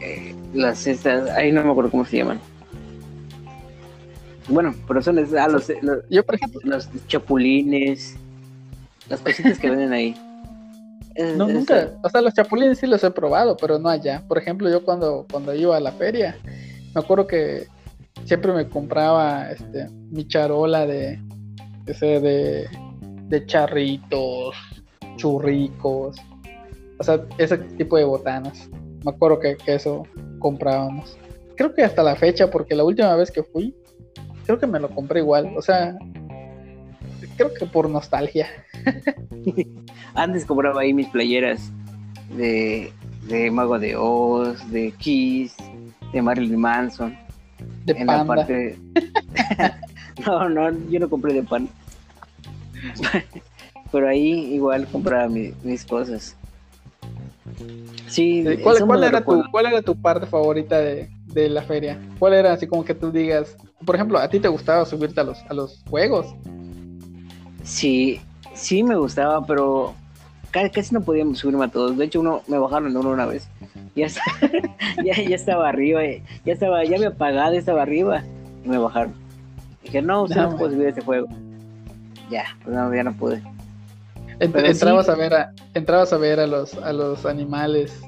Eh, 0.01 0.35
las 0.55 0.87
estas, 0.87 1.29
ahí 1.33 1.53
no 1.53 1.63
me 1.63 1.71
acuerdo 1.71 1.91
cómo 1.91 2.07
se 2.07 2.17
llaman. 2.17 2.41
Bueno, 4.49 4.75
pero 4.87 5.03
son 5.03 5.19
ah, 5.19 5.49
los, 5.49 5.71
yo 6.09 6.25
por 6.25 6.35
ejemplo 6.35 6.63
los 6.65 6.89
chapulines, 7.09 8.17
las 9.09 9.21
cositas 9.21 9.59
que 9.59 9.71
venden 9.71 9.93
ahí. 9.93 10.15
No, 11.37 11.49
nunca. 11.49 11.91
O 12.03 12.09
sea, 12.09 12.21
los 12.21 12.35
chapulines 12.35 12.79
sí 12.79 12.87
los 12.87 13.03
he 13.03 13.11
probado, 13.11 13.57
pero 13.57 13.79
no 13.79 13.89
allá. 13.89 14.23
Por 14.29 14.39
ejemplo, 14.39 14.71
yo 14.71 14.85
cuando, 14.85 15.27
cuando 15.31 15.53
iba 15.55 15.77
a 15.77 15.81
la 15.81 15.93
feria, 15.93 16.37
me 16.95 17.01
acuerdo 17.01 17.27
que 17.27 17.67
siempre 18.25 18.53
me 18.53 18.69
compraba 18.69 19.51
este 19.51 19.89
mi 20.11 20.27
charola 20.27 20.87
de 20.87 21.21
ese 21.87 22.21
de, 22.21 22.69
de 23.29 23.47
charritos, 23.47 24.55
churricos, 25.17 26.17
o 26.99 27.05
sea, 27.05 27.25
ese 27.39 27.59
tipo 27.59 27.97
de 27.97 28.05
botanas. 28.05 28.69
Me 29.05 29.11
acuerdo 29.11 29.41
que, 29.41 29.57
que, 29.57 29.75
eso 29.75 30.05
comprábamos. 30.39 31.17
Creo 31.57 31.75
que 31.75 31.83
hasta 31.83 32.03
la 32.03 32.17
fecha, 32.17 32.51
porque 32.51 32.75
la 32.75 32.85
última 32.85 33.15
vez 33.17 33.31
que 33.31 33.43
fui, 33.43 33.75
creo 34.45 34.59
que 34.59 34.67
me 34.67 34.81
lo 34.81 34.91
compré 34.91 35.21
igual. 35.21 35.53
O 35.57 35.63
sea, 35.63 35.97
creo 37.39 37.55
que 37.55 37.67
por 37.67 37.89
nostalgia. 37.89 38.49
Antes 40.15 40.45
compraba 40.45 40.83
ahí 40.83 40.93
mis 40.93 41.09
playeras 41.09 41.71
de, 42.37 42.93
de 43.29 43.51
Mago 43.51 43.79
de 43.79 43.97
Oz, 43.97 44.71
de 44.71 44.93
Kiss, 44.93 45.57
de 46.13 46.21
Marilyn 46.21 46.61
Manson. 46.61 47.17
De 47.85 47.93
en 47.93 48.07
La 48.07 48.25
parte... 48.25 48.77
no, 50.27 50.49
no, 50.49 50.71
yo 50.91 51.01
no 51.01 51.09
compré 51.09 51.33
de 51.33 51.43
pan. 51.45 51.69
Pero 53.93 54.09
ahí 54.09 54.55
igual 54.55 54.87
compraba 54.89 55.29
mis 55.29 55.85
cosas. 55.87 56.37
Sí, 58.09 58.45
¿Cuál, 58.63 58.85
cuál 58.85 59.05
era 59.05 59.25
tu, 59.25 59.43
¿Cuál 59.51 59.67
era 59.67 59.81
tu 59.81 59.97
parte 59.97 60.27
favorita 60.27 60.79
de, 60.79 61.09
de, 61.27 61.49
la 61.49 61.63
feria? 61.63 61.99
¿Cuál 62.19 62.35
era 62.35 62.53
así 62.53 62.67
como 62.67 62.85
que 62.85 62.95
tú 62.95 63.11
digas, 63.11 63.57
por 63.87 63.95
ejemplo, 63.95 64.19
a 64.19 64.29
ti 64.29 64.39
te 64.39 64.49
gustaba 64.49 64.85
subirte 64.85 65.21
a 65.21 65.25
los, 65.25 65.39
a 65.49 65.55
los 65.55 65.83
juegos? 65.89 66.35
Sí, 67.69 68.19
sí 68.55 68.83
me 68.83 68.97
gustaba, 68.97 69.45
pero 69.45 69.95
casi 70.51 70.95
no 70.95 71.03
podíamos 71.03 71.39
subirme 71.39 71.67
a 71.67 71.69
todos. 71.69 71.99
De 71.99 72.07
hecho, 72.07 72.21
uno 72.21 72.43
me 72.49 72.59
bajaron 72.59 72.93
de 72.93 72.99
uno 72.99 73.11
una 73.11 73.27
vez. 73.27 73.47
Ya, 73.95 74.07
ya, 75.05 75.13
estaba 75.13 75.69
arriba, 75.69 76.01
ya 76.47 76.53
estaba, 76.53 76.83
ya 76.85 76.99
me 76.99 77.07
apagado, 77.07 77.53
estaba 77.53 77.83
arriba 77.83 78.25
y 78.65 78.69
me 78.69 78.79
bajaron. 78.79 79.13
Dije, 79.83 80.01
no, 80.01 80.23
usted 80.23 80.41
no, 80.41 80.57
puede 80.57 80.75
subir 80.75 80.89
ese 80.89 81.03
juego. 81.03 81.29
Ya, 82.31 82.45
pues 82.65 82.75
no, 82.75 82.95
ya 82.95 83.05
no 83.05 83.13
pude. 83.13 83.43
entrabas 84.41 85.11
a 85.11 85.15
ver 85.15 85.35
a, 85.35 85.53
entrabas 85.75 86.13
a 86.13 86.17
ver 86.17 86.41
a 86.41 86.47
los 86.47 86.75
a 86.75 86.93
los 86.93 87.27
animales 87.27 88.01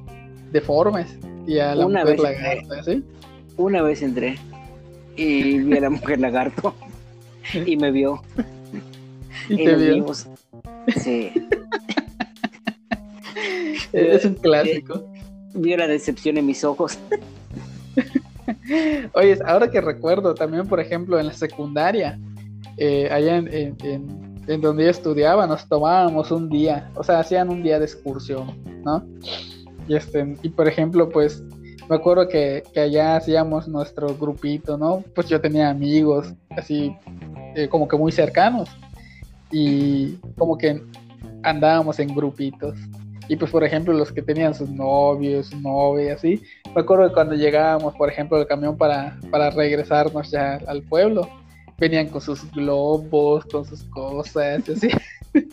deformes 0.52 1.18
y 1.46 1.58
a 1.58 1.74
la 1.74 1.86
mujer 1.86 2.18
lagarto, 2.18 2.82
¿sí? 2.84 3.04
Una 3.58 3.82
vez 3.82 4.00
entré 4.00 4.38
y 5.16 5.58
vi 5.58 5.76
a 5.76 5.80
la 5.82 5.90
mujer 5.90 6.18
lagarto 6.18 6.74
y 7.66 7.76
me 7.76 7.90
vio. 7.90 8.22
Y, 9.50 9.64
te 9.64 9.74
vio. 9.74 10.06
Sí. 11.02 11.32
es 13.92 14.24
un 14.24 14.34
clásico. 14.34 15.12
Vio 15.54 15.76
la 15.76 15.88
decepción 15.88 16.38
en 16.38 16.46
mis 16.46 16.62
ojos. 16.62 16.96
Oye, 19.14 19.38
ahora 19.44 19.68
que 19.68 19.80
recuerdo, 19.80 20.34
también 20.34 20.68
por 20.68 20.78
ejemplo 20.78 21.18
en 21.18 21.26
la 21.26 21.32
secundaria, 21.32 22.16
eh, 22.76 23.08
allá 23.10 23.38
en, 23.38 24.60
donde 24.60 24.84
yo 24.84 24.90
estudiaba, 24.90 25.48
nos 25.48 25.68
tomábamos 25.68 26.30
un 26.30 26.48
día, 26.48 26.88
o 26.94 27.02
sea, 27.02 27.18
hacían 27.18 27.50
un 27.50 27.64
día 27.64 27.80
de 27.80 27.86
excursión, 27.86 28.56
¿no? 28.84 29.04
Y, 29.88 29.96
este, 29.96 30.36
y 30.42 30.50
por 30.50 30.68
ejemplo, 30.68 31.08
pues 31.08 31.42
me 31.88 31.96
acuerdo 31.96 32.28
que, 32.28 32.62
allá 32.76 33.16
hacíamos 33.16 33.66
nuestro 33.66 34.14
grupito, 34.16 34.78
¿no? 34.78 35.02
Pues 35.14 35.28
yo 35.28 35.40
tenía 35.40 35.70
amigos 35.70 36.32
así 36.50 36.94
eh, 37.56 37.68
como 37.68 37.88
que 37.88 37.96
muy 37.96 38.12
cercanos 38.12 38.68
y 39.50 40.14
como 40.36 40.56
que 40.56 40.82
andábamos 41.42 41.98
en 41.98 42.14
grupitos. 42.14 42.76
Y 43.28 43.36
pues, 43.36 43.50
por 43.50 43.62
ejemplo, 43.62 43.92
los 43.92 44.10
que 44.10 44.22
tenían 44.22 44.54
sus 44.54 44.68
novios, 44.68 45.46
su 45.46 45.60
novia, 45.60 46.14
así. 46.14 46.42
Me 46.74 46.80
acuerdo 46.82 47.06
que 47.08 47.14
cuando 47.14 47.34
llegábamos, 47.36 47.94
por 47.94 48.08
ejemplo, 48.08 48.36
del 48.38 48.46
camión 48.48 48.76
para, 48.76 49.18
para 49.30 49.50
regresarnos 49.50 50.30
ya 50.32 50.56
al 50.66 50.82
pueblo, 50.82 51.28
venían 51.78 52.08
con 52.08 52.20
sus 52.20 52.50
globos, 52.50 53.44
con 53.46 53.64
sus 53.64 53.84
cosas, 53.84 54.68
así. 54.68 54.90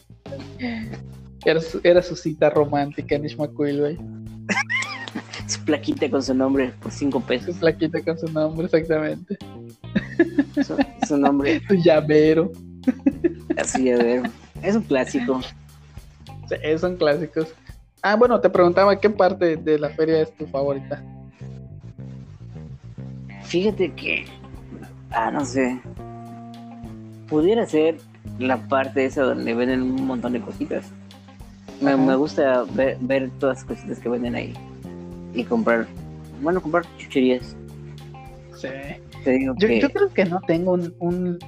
era, 1.45 1.61
su, 1.61 1.79
era 1.83 2.01
su 2.01 2.15
cita 2.15 2.49
romántica 2.49 3.15
en 3.15 3.25
Ishmaquil, 3.25 3.79
güey. 3.79 3.97
Su 5.47 5.63
plaquita 5.63 6.09
con 6.09 6.21
su 6.21 6.33
nombre 6.33 6.73
por 6.81 6.91
cinco 6.91 7.21
pesos. 7.21 7.53
Su 7.55 7.61
plaquita 7.61 8.01
con 8.01 8.19
su 8.19 8.27
nombre, 8.33 8.65
exactamente. 8.65 9.37
Su, 10.61 10.75
su 11.07 11.17
nombre. 11.17 11.61
Su 11.69 11.75
llavero. 11.75 12.51
Así 13.57 13.91
a 13.91 13.97
ver. 13.97 14.29
Es 14.61 14.75
un 14.75 14.83
clásico. 14.83 15.41
Sí, 16.49 16.77
son 16.77 16.95
clásicos. 16.97 17.53
Ah, 18.01 18.15
bueno, 18.15 18.39
te 18.39 18.49
preguntaba 18.49 18.99
qué 18.99 19.09
parte 19.09 19.57
de 19.57 19.79
la 19.79 19.89
feria 19.89 20.21
es 20.21 20.31
tu 20.35 20.45
favorita. 20.47 21.03
Fíjate 23.43 23.93
que. 23.93 24.25
Ah, 25.11 25.31
no 25.31 25.43
sé. 25.43 25.79
Pudiera 27.27 27.65
ser 27.65 27.97
la 28.39 28.57
parte 28.67 29.05
esa 29.05 29.23
donde 29.23 29.53
venden 29.53 29.81
un 29.81 30.05
montón 30.05 30.33
de 30.33 30.41
cositas. 30.41 30.91
Me, 31.81 32.15
gusta 32.15 32.63
ver, 32.71 32.97
ver, 33.01 33.29
todas 33.39 33.57
las 33.57 33.65
cositas 33.65 33.99
que 33.99 34.09
venden 34.09 34.35
ahí. 34.35 34.53
Y 35.33 35.43
comprar. 35.43 35.87
Bueno, 36.41 36.61
comprar 36.61 36.85
chucherías. 36.97 37.55
Sí 38.55 38.69
yo, 39.25 39.89
creo 39.89 40.09
que 40.13 40.25
no 40.25 40.39
tengo 40.45 40.77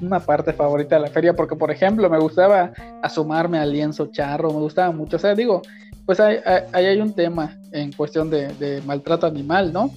una 0.02 0.20
parte 0.20 0.54
favorita 0.54 0.96
de 0.96 1.02
la 1.02 1.08
feria, 1.08 1.34
porque 1.36 1.56
por 1.56 1.72
ejemplo 1.72 2.10
me 2.10 2.20
gustaba 2.20 2.72
asomarme 3.02 3.60
al 3.60 3.72
lienzo 3.72 4.08
charro, 4.08 4.52
me 4.52 4.60
gustaba 4.60 4.92
mucho. 4.92 5.18
O 5.18 5.20
sea, 5.20 5.36
digo, 5.36 5.62
pues 6.06 6.20
ahí 6.20 6.38
hay, 6.74 7.00
un 7.00 7.14
tema 7.14 7.58
en 7.72 7.92
cuestión 7.94 8.30
de, 8.30 8.82
maltrato 8.86 9.28
animal, 9.28 9.72
¿no? 9.72 9.92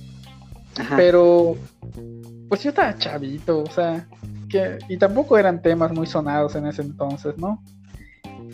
Pero, 0.96 1.56
pues 2.48 2.62
yo 2.62 2.70
estaba 2.70 2.96
chavito, 2.96 3.62
o 3.62 3.70
sea, 3.70 4.06
que, 4.48 4.78
y 4.88 4.96
tampoco 4.96 5.36
eran 5.36 5.60
temas 5.60 5.92
muy 5.92 6.06
sonados 6.06 6.54
en 6.54 6.66
ese 6.66 6.82
entonces, 6.82 7.36
¿no? 7.36 7.62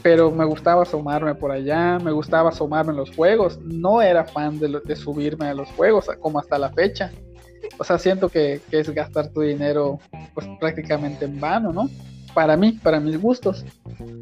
Pero 0.02 0.30
me 0.30 0.44
gustaba 0.44 0.82
asomarme 0.82 1.34
por 1.34 1.50
allá, 1.50 1.98
me 1.98 2.12
gustaba 2.12 2.50
asomarme 2.50 2.92
en 2.92 2.98
los 2.98 3.14
juegos. 3.14 3.58
No 3.64 4.00
era 4.00 4.24
fan 4.24 4.60
de, 4.60 4.80
de 4.84 4.96
subirme 4.96 5.46
a 5.46 5.54
los 5.54 5.68
juegos, 5.70 6.06
como 6.20 6.38
hasta 6.38 6.58
la 6.58 6.70
fecha 6.70 7.10
o 7.78 7.84
sea, 7.84 7.98
siento 7.98 8.28
que, 8.28 8.60
es 8.70 8.90
gastar 8.90 9.28
tu 9.28 9.40
dinero 9.40 10.00
pues 10.34 10.46
prácticamente 10.58 11.24
en 11.24 11.40
vano, 11.40 11.72
¿no? 11.72 11.88
Para 12.34 12.56
mí, 12.56 12.72
para 12.72 13.00
mis 13.00 13.20
gustos. 13.20 13.64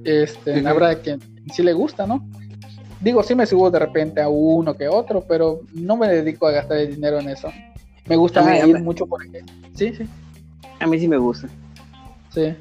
Este, 0.04 0.66
habrá 0.66 0.94
quien 0.96 1.20
sí 1.52 1.62
le 1.62 1.72
gusta, 1.72 2.06
¿no? 2.06 2.26
Digo, 3.00 3.22
sí 3.22 3.34
me 3.34 3.46
subo 3.46 3.70
de 3.70 3.78
repente 3.78 4.20
a 4.22 4.28
uno 4.28 4.74
que 4.74 4.88
otro, 4.88 5.22
pero 5.26 5.60
no 5.74 5.96
me 5.96 6.08
dedico 6.08 6.46
a 6.46 6.52
gastar 6.52 6.78
el 6.78 6.94
dinero 6.94 7.18
en 7.18 7.28
eso. 7.28 7.48
Me 8.06 8.16
gusta 8.16 8.66
ir 8.66 8.80
mucho 8.80 9.06
por 9.06 9.24
ejemplo. 9.24 9.54
Sí, 9.74 9.92
sí. 9.94 10.06
A 10.80 10.86
mí 10.86 10.98
sí 10.98 11.08
me 11.08 11.18
gusta. 11.18 11.48
Sí. 12.30 12.54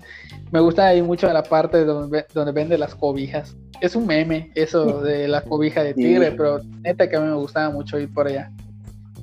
Me 0.52 0.60
gusta 0.60 0.88
ahí 0.88 1.02
mucho 1.02 1.32
la 1.32 1.44
parte 1.44 1.84
donde, 1.86 2.26
donde 2.34 2.52
vende 2.52 2.78
las 2.78 2.96
cobijas. 2.96 3.56
Es 3.82 3.96
un 3.96 4.08
meme 4.08 4.52
eso 4.56 5.02
de 5.04 5.28
la 5.28 5.42
cobija 5.42 5.84
de 5.84 5.94
tigre, 5.94 6.32
pero 6.32 6.62
neta 6.82 7.10
que 7.10 7.16
a 7.16 7.22
mí 7.22 7.28
me 7.28 7.36
gustaba 7.36 7.70
mucho 7.70 8.00
ir 8.00 8.14
por 8.14 8.28
allá. 8.28 8.52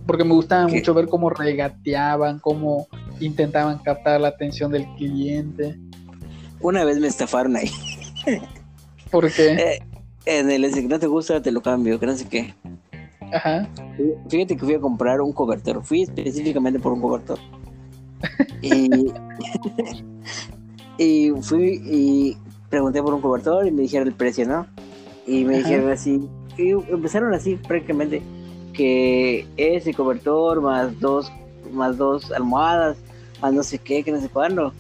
Porque 0.07 0.25
me 0.25 0.35
gustaba 0.35 0.67
mucho 0.69 0.95
ver 0.95 1.07
cómo 1.07 1.31
regateaban, 1.31 2.39
cómo 2.41 2.89
intentaban 3.21 3.79
captar 3.79 4.21
la 4.21 4.29
atención 4.29 4.73
del 4.73 4.87
cliente. 4.97 5.79
Una 6.61 6.85
vez 6.85 6.99
me 6.99 7.07
estafaron 7.07 7.57
ahí. 7.57 7.71
¿Por 9.11 9.31
qué? 9.33 9.81
Eh, 10.25 10.39
en 10.39 10.51
el 10.53 10.73
que 10.73 10.83
no 10.83 11.01
te 11.01 11.09
gusta, 11.09 11.43
te 11.43 11.51
lo 11.51 11.61
cambio, 11.63 11.99
que 11.99 12.17
sé 12.17 12.29
qué. 12.29 12.55
Ajá. 13.33 13.69
Fíjate 14.29 14.57
que 14.57 14.65
fui 14.65 14.75
a 14.75 14.81
comprar 14.81 15.21
un 15.21 15.33
cobertor. 15.33 15.83
Fui 15.83 16.03
específicamente 16.03 16.79
por 16.79 16.93
un 16.93 17.01
cobertor. 17.01 17.41
y, 18.63 19.13
y 20.99 21.33
fui 21.41 21.83
y 21.85 22.37
pregunté 22.71 23.03
por 23.03 23.15
un 23.15 23.21
cobertor 23.21 23.67
y 23.67 23.73
me 23.73 23.83
dijeron 23.83 24.07
el 24.07 24.15
precio, 24.15 24.47
¿no? 24.47 24.67
Y 25.27 25.45
me 25.45 25.59
dijeron 25.59 25.91
así, 25.91 26.29
y 26.57 26.71
empezaron 26.71 27.35
así 27.35 27.57
prácticamente 27.57 28.23
que 28.73 29.47
ese 29.57 29.95
cobertor 29.95 30.61
más 30.61 30.99
dos 31.01 31.31
más 31.73 31.97
dos 31.97 32.31
almohadas, 32.33 32.97
más 33.41 33.53
no 33.53 33.63
sé 33.63 33.79
qué, 33.79 34.03
que 34.03 34.13
no 34.13 34.21
sé 34.21 34.29
cuándo. 34.29 34.73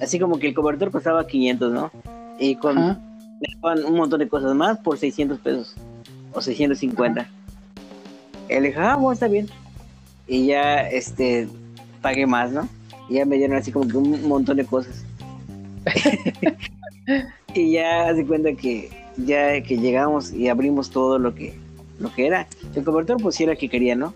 Así 0.00 0.18
como 0.18 0.38
que 0.38 0.48
el 0.48 0.54
cobertor 0.54 0.90
costaba 0.90 1.26
500, 1.26 1.72
¿no? 1.72 1.90
Y 2.38 2.56
con 2.56 2.78
un 2.78 3.96
montón 3.96 4.18
de 4.18 4.28
cosas 4.28 4.54
más 4.54 4.78
por 4.78 4.98
600 4.98 5.38
pesos 5.38 5.74
o 6.32 6.40
650. 6.40 7.28
Él 8.48 8.64
dijo, 8.64 8.80
ah, 8.80 8.96
bueno, 8.96 9.12
está 9.12 9.28
bien. 9.28 9.48
Y 10.26 10.46
ya, 10.46 10.88
este, 10.88 11.48
pagué 12.00 12.26
más, 12.26 12.50
¿no? 12.50 12.68
Y 13.08 13.14
ya 13.14 13.24
me 13.24 13.36
dieron 13.36 13.56
así 13.56 13.70
como 13.70 13.86
que 13.86 13.96
un 13.96 14.28
montón 14.28 14.56
de 14.56 14.64
cosas. 14.64 15.04
y 17.54 17.72
ya 17.72 18.08
hace 18.08 18.26
cuenta 18.26 18.52
que 18.54 18.90
ya 19.16 19.62
que 19.62 19.76
llegamos 19.76 20.32
y 20.32 20.48
abrimos 20.48 20.90
todo 20.90 21.18
lo 21.18 21.34
que 21.34 21.58
lo 22.02 22.12
que 22.12 22.26
era. 22.26 22.46
El 22.74 22.84
cobertor 22.84 23.20
pues 23.22 23.36
sí 23.36 23.44
era 23.44 23.52
el 23.52 23.58
que 23.58 23.68
quería, 23.68 23.94
¿no? 23.94 24.14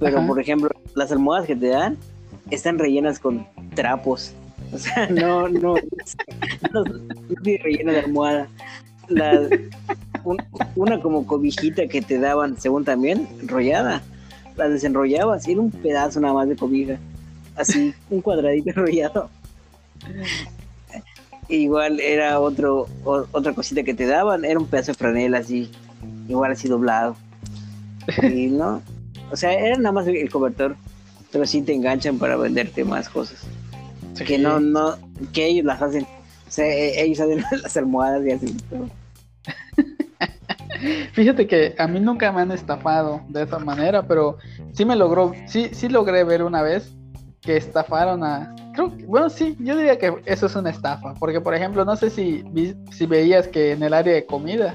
Pero 0.00 0.26
por 0.26 0.40
ejemplo, 0.40 0.70
las 0.94 1.12
almohadas 1.12 1.46
que 1.46 1.56
te 1.56 1.68
dan 1.68 1.96
están 2.50 2.78
rellenas 2.78 3.18
con 3.18 3.46
trapos. 3.74 4.32
O 4.72 4.78
sea, 4.78 5.06
no, 5.10 5.48
no, 5.48 5.74
no, 6.72 6.84
no, 6.84 6.84
rellena 7.44 7.92
de 7.92 8.00
almohada. 8.00 8.48
una 10.76 11.00
como 11.00 11.26
cobijita 11.26 11.86
que 11.86 12.02
te 12.02 12.18
daban, 12.18 12.60
según 12.60 12.84
también, 12.84 13.28
enrollada. 13.40 14.02
La 14.56 14.68
desenrollabas 14.68 15.48
y 15.48 15.52
era 15.52 15.60
un 15.60 15.70
pedazo 15.70 16.20
nada 16.20 16.34
más 16.34 16.48
de 16.48 16.56
cobija. 16.56 16.98
Así, 17.56 17.94
un 18.10 18.20
cuadradito 18.20 18.70
enrollado. 18.74 19.30
Igual 21.48 22.00
era 22.00 22.40
otro, 22.40 22.88
otra 23.04 23.52
cosita 23.52 23.82
que 23.82 23.94
te 23.94 24.06
daban, 24.06 24.44
era 24.44 24.58
un 24.58 24.66
pedazo 24.66 24.92
de 24.92 24.98
franela 24.98 25.38
así, 25.38 25.70
igual 26.28 26.52
así 26.52 26.68
doblado. 26.68 27.16
Y 28.22 28.46
no, 28.48 28.82
o 29.30 29.36
sea, 29.36 29.52
era 29.52 29.76
nada 29.76 29.92
más 29.92 30.06
el 30.06 30.30
cobertor, 30.30 30.76
pero 31.30 31.46
sí 31.46 31.62
te 31.62 31.72
enganchan 31.72 32.18
para 32.18 32.36
venderte 32.36 32.84
más 32.84 33.08
cosas. 33.08 33.46
Que 34.26 34.38
no, 34.38 34.60
no, 34.60 34.96
que 35.32 35.46
ellos 35.46 35.64
las 35.64 35.82
hacen. 35.82 36.04
O 36.04 36.50
sea, 36.50 36.66
e, 36.66 37.02
ellos 37.02 37.18
hacen 37.20 37.42
las 37.62 37.76
almohadas 37.76 38.24
y 38.26 38.30
así. 38.30 38.56
Fíjate 41.12 41.46
que 41.46 41.74
a 41.78 41.86
mí 41.86 42.00
nunca 42.00 42.30
me 42.32 42.42
han 42.42 42.52
estafado 42.52 43.22
de 43.28 43.42
esa 43.42 43.58
manera, 43.58 44.06
pero 44.06 44.38
sí 44.72 44.84
me 44.84 44.96
logró, 44.96 45.32
sí, 45.46 45.70
sí 45.72 45.88
logré 45.88 46.24
ver 46.24 46.42
una 46.42 46.62
vez 46.62 46.92
que 47.40 47.56
estafaron 47.56 48.22
a, 48.24 48.54
creo 48.74 48.96
que, 48.96 49.04
bueno, 49.04 49.30
sí, 49.30 49.56
yo 49.60 49.76
diría 49.76 49.98
que 49.98 50.14
eso 50.26 50.46
es 50.46 50.56
una 50.56 50.70
estafa, 50.70 51.14
porque 51.14 51.40
por 51.40 51.54
ejemplo, 51.54 51.84
no 51.84 51.96
sé 51.96 52.10
si, 52.10 52.44
si 52.90 53.06
veías 53.06 53.48
que 53.48 53.72
en 53.72 53.82
el 53.82 53.94
área 53.94 54.14
de 54.14 54.26
comida, 54.26 54.74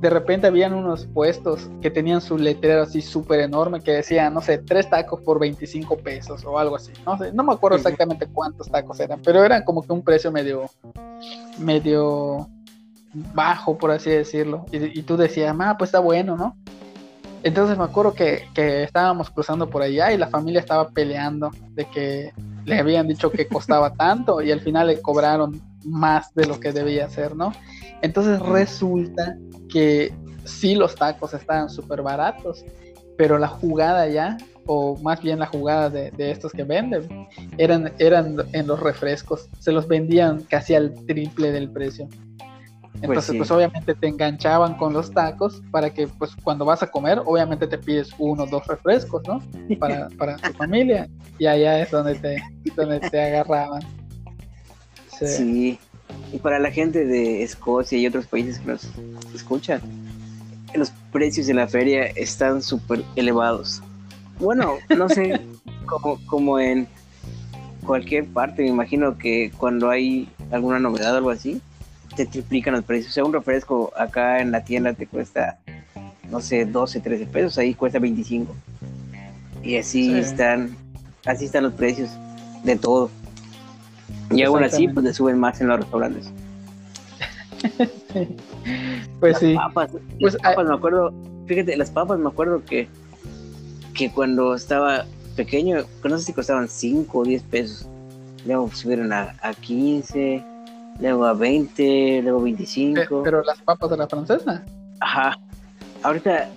de 0.00 0.10
repente 0.10 0.46
habían 0.46 0.74
unos 0.74 1.06
puestos 1.06 1.68
que 1.80 1.90
tenían 1.90 2.20
su 2.20 2.38
letrero 2.38 2.82
así 2.82 3.02
súper 3.02 3.40
enorme 3.40 3.80
que 3.80 3.92
decía, 3.92 4.30
no 4.30 4.40
sé, 4.40 4.58
tres 4.58 4.88
tacos 4.88 5.20
por 5.20 5.40
25 5.40 5.98
pesos 5.98 6.44
o 6.44 6.58
algo 6.58 6.76
así. 6.76 6.92
No 7.04 7.18
sé, 7.18 7.32
no 7.32 7.42
me 7.42 7.52
acuerdo 7.52 7.78
exactamente 7.78 8.26
cuántos 8.26 8.70
tacos 8.70 9.00
eran, 9.00 9.20
pero 9.22 9.44
eran 9.44 9.64
como 9.64 9.82
que 9.82 9.92
un 9.92 10.02
precio 10.02 10.30
medio, 10.30 10.70
medio 11.58 12.48
bajo, 13.34 13.76
por 13.76 13.90
así 13.90 14.10
decirlo. 14.10 14.66
Y, 14.70 15.02
tú 15.02 15.16
decías, 15.16 15.54
ah, 15.58 15.76
pues 15.76 15.88
está 15.88 15.98
bueno, 15.98 16.36
¿no? 16.36 16.56
Entonces 17.42 17.76
me 17.76 17.84
acuerdo 17.84 18.14
que, 18.14 18.44
que, 18.54 18.84
estábamos 18.84 19.30
cruzando 19.30 19.68
por 19.68 19.82
allá 19.82 20.12
y 20.12 20.18
la 20.18 20.28
familia 20.28 20.60
estaba 20.60 20.90
peleando 20.90 21.50
de 21.70 21.84
que 21.86 22.32
le 22.64 22.78
habían 22.78 23.08
dicho 23.08 23.30
que 23.30 23.48
costaba 23.48 23.92
tanto 23.94 24.42
y 24.42 24.52
al 24.52 24.60
final 24.60 24.88
le 24.88 25.00
cobraron 25.00 25.60
más 25.88 26.34
de 26.34 26.46
lo 26.46 26.60
que 26.60 26.72
debía 26.72 27.08
ser, 27.08 27.34
¿no? 27.36 27.52
Entonces 28.02 28.40
resulta 28.40 29.36
que 29.68 30.12
sí 30.44 30.74
los 30.74 30.94
tacos 30.94 31.34
estaban 31.34 31.68
súper 31.68 32.02
baratos, 32.02 32.64
pero 33.16 33.38
la 33.38 33.48
jugada 33.48 34.06
ya, 34.08 34.36
o 34.66 34.96
más 34.98 35.20
bien 35.22 35.40
la 35.40 35.46
jugada 35.46 35.90
de, 35.90 36.12
estos 36.30 36.52
que 36.52 36.62
venden, 36.62 37.28
eran, 37.58 37.92
eran 37.98 38.36
en 38.52 38.66
los 38.66 38.80
refrescos, 38.80 39.48
se 39.58 39.72
los 39.72 39.88
vendían 39.88 40.42
casi 40.42 40.74
al 40.74 40.94
triple 41.06 41.52
del 41.52 41.70
precio. 41.70 42.08
Pues 43.00 43.10
Entonces, 43.10 43.36
pues, 43.36 43.50
obviamente 43.52 43.94
te 43.94 44.08
enganchaban 44.08 44.74
con 44.74 44.92
los 44.92 45.12
tacos 45.12 45.62
para 45.70 45.90
que, 45.90 46.08
pues, 46.08 46.34
cuando 46.42 46.64
vas 46.64 46.82
a 46.82 46.90
comer, 46.90 47.20
obviamente 47.24 47.68
te 47.68 47.78
pides 47.78 48.10
uno 48.18 48.42
o 48.42 48.46
dos 48.46 48.66
refrescos, 48.66 49.22
¿no? 49.28 49.40
Para, 49.78 50.08
para 50.18 50.36
tu 50.36 50.52
familia. 50.54 51.08
Y 51.38 51.46
allá 51.46 51.80
es 51.80 51.92
donde 51.92 52.16
te, 52.16 52.42
donde 52.74 52.98
te 52.98 53.20
agarraban. 53.26 53.82
Sí. 55.26 55.78
Y 56.32 56.38
para 56.38 56.58
la 56.58 56.70
gente 56.70 57.04
de 57.04 57.42
Escocia 57.42 57.98
y 57.98 58.06
otros 58.06 58.26
países 58.26 58.58
que 58.58 58.66
nos 58.66 58.88
escuchan, 59.34 59.80
los 60.74 60.90
precios 61.12 61.48
en 61.48 61.56
la 61.56 61.68
feria 61.68 62.04
están 62.04 62.62
súper 62.62 63.02
elevados. 63.16 63.82
Bueno, 64.38 64.74
no 64.96 65.08
sé, 65.08 65.40
como, 65.86 66.18
como 66.26 66.58
en 66.58 66.86
cualquier 67.84 68.26
parte, 68.26 68.62
me 68.62 68.68
imagino 68.68 69.16
que 69.16 69.50
cuando 69.56 69.90
hay 69.90 70.28
alguna 70.50 70.78
novedad 70.78 71.14
o 71.14 71.16
algo 71.18 71.30
así, 71.30 71.60
te 72.16 72.26
triplican 72.26 72.74
los 72.74 72.84
precios. 72.84 73.12
O 73.12 73.14
sea, 73.14 73.24
un 73.24 73.32
refresco 73.32 73.92
acá 73.96 74.40
en 74.40 74.50
la 74.50 74.64
tienda 74.64 74.92
te 74.92 75.06
cuesta, 75.06 75.58
no 76.30 76.40
sé, 76.40 76.66
12, 76.66 77.00
13 77.00 77.26
pesos, 77.26 77.58
ahí 77.58 77.74
cuesta 77.74 77.98
25. 77.98 78.54
Y 79.62 79.76
así 79.76 80.12
están, 80.18 80.76
así 81.24 81.46
están 81.46 81.64
los 81.64 81.72
precios 81.72 82.10
de 82.64 82.76
todo. 82.76 83.10
Y 84.30 84.42
aún 84.42 84.62
así, 84.62 84.88
pues 84.88 85.04
le 85.04 85.14
suben 85.14 85.38
más 85.38 85.60
en 85.60 85.68
los 85.68 85.80
restaurantes. 85.80 86.32
Pues 89.20 89.38
sí. 89.38 89.54
Papas, 89.54 89.90
pues, 90.20 90.34
las 90.34 90.42
papas, 90.42 90.66
me 90.66 90.74
acuerdo, 90.74 91.12
fíjate, 91.46 91.76
las 91.76 91.90
papas 91.90 92.18
me 92.18 92.28
acuerdo 92.28 92.64
que, 92.64 92.88
que 93.94 94.10
cuando 94.12 94.54
estaba 94.54 95.06
pequeño, 95.36 95.84
no 96.04 96.18
sé 96.18 96.24
si 96.24 96.32
costaban 96.32 96.68
5 96.68 97.18
o 97.18 97.24
10 97.24 97.42
pesos. 97.44 97.88
Luego 98.46 98.70
subieron 98.72 99.12
a, 99.12 99.34
a 99.42 99.54
15, 99.54 100.44
luego 101.00 101.24
a 101.24 101.32
20, 101.32 102.22
luego 102.22 102.42
25. 102.42 103.22
Pero 103.22 103.42
las 103.42 103.60
papas 103.62 103.90
de 103.90 103.96
la 103.96 104.06
francesa. 104.06 104.64
Ajá. 105.00 105.38
Ahorita, 106.02 106.48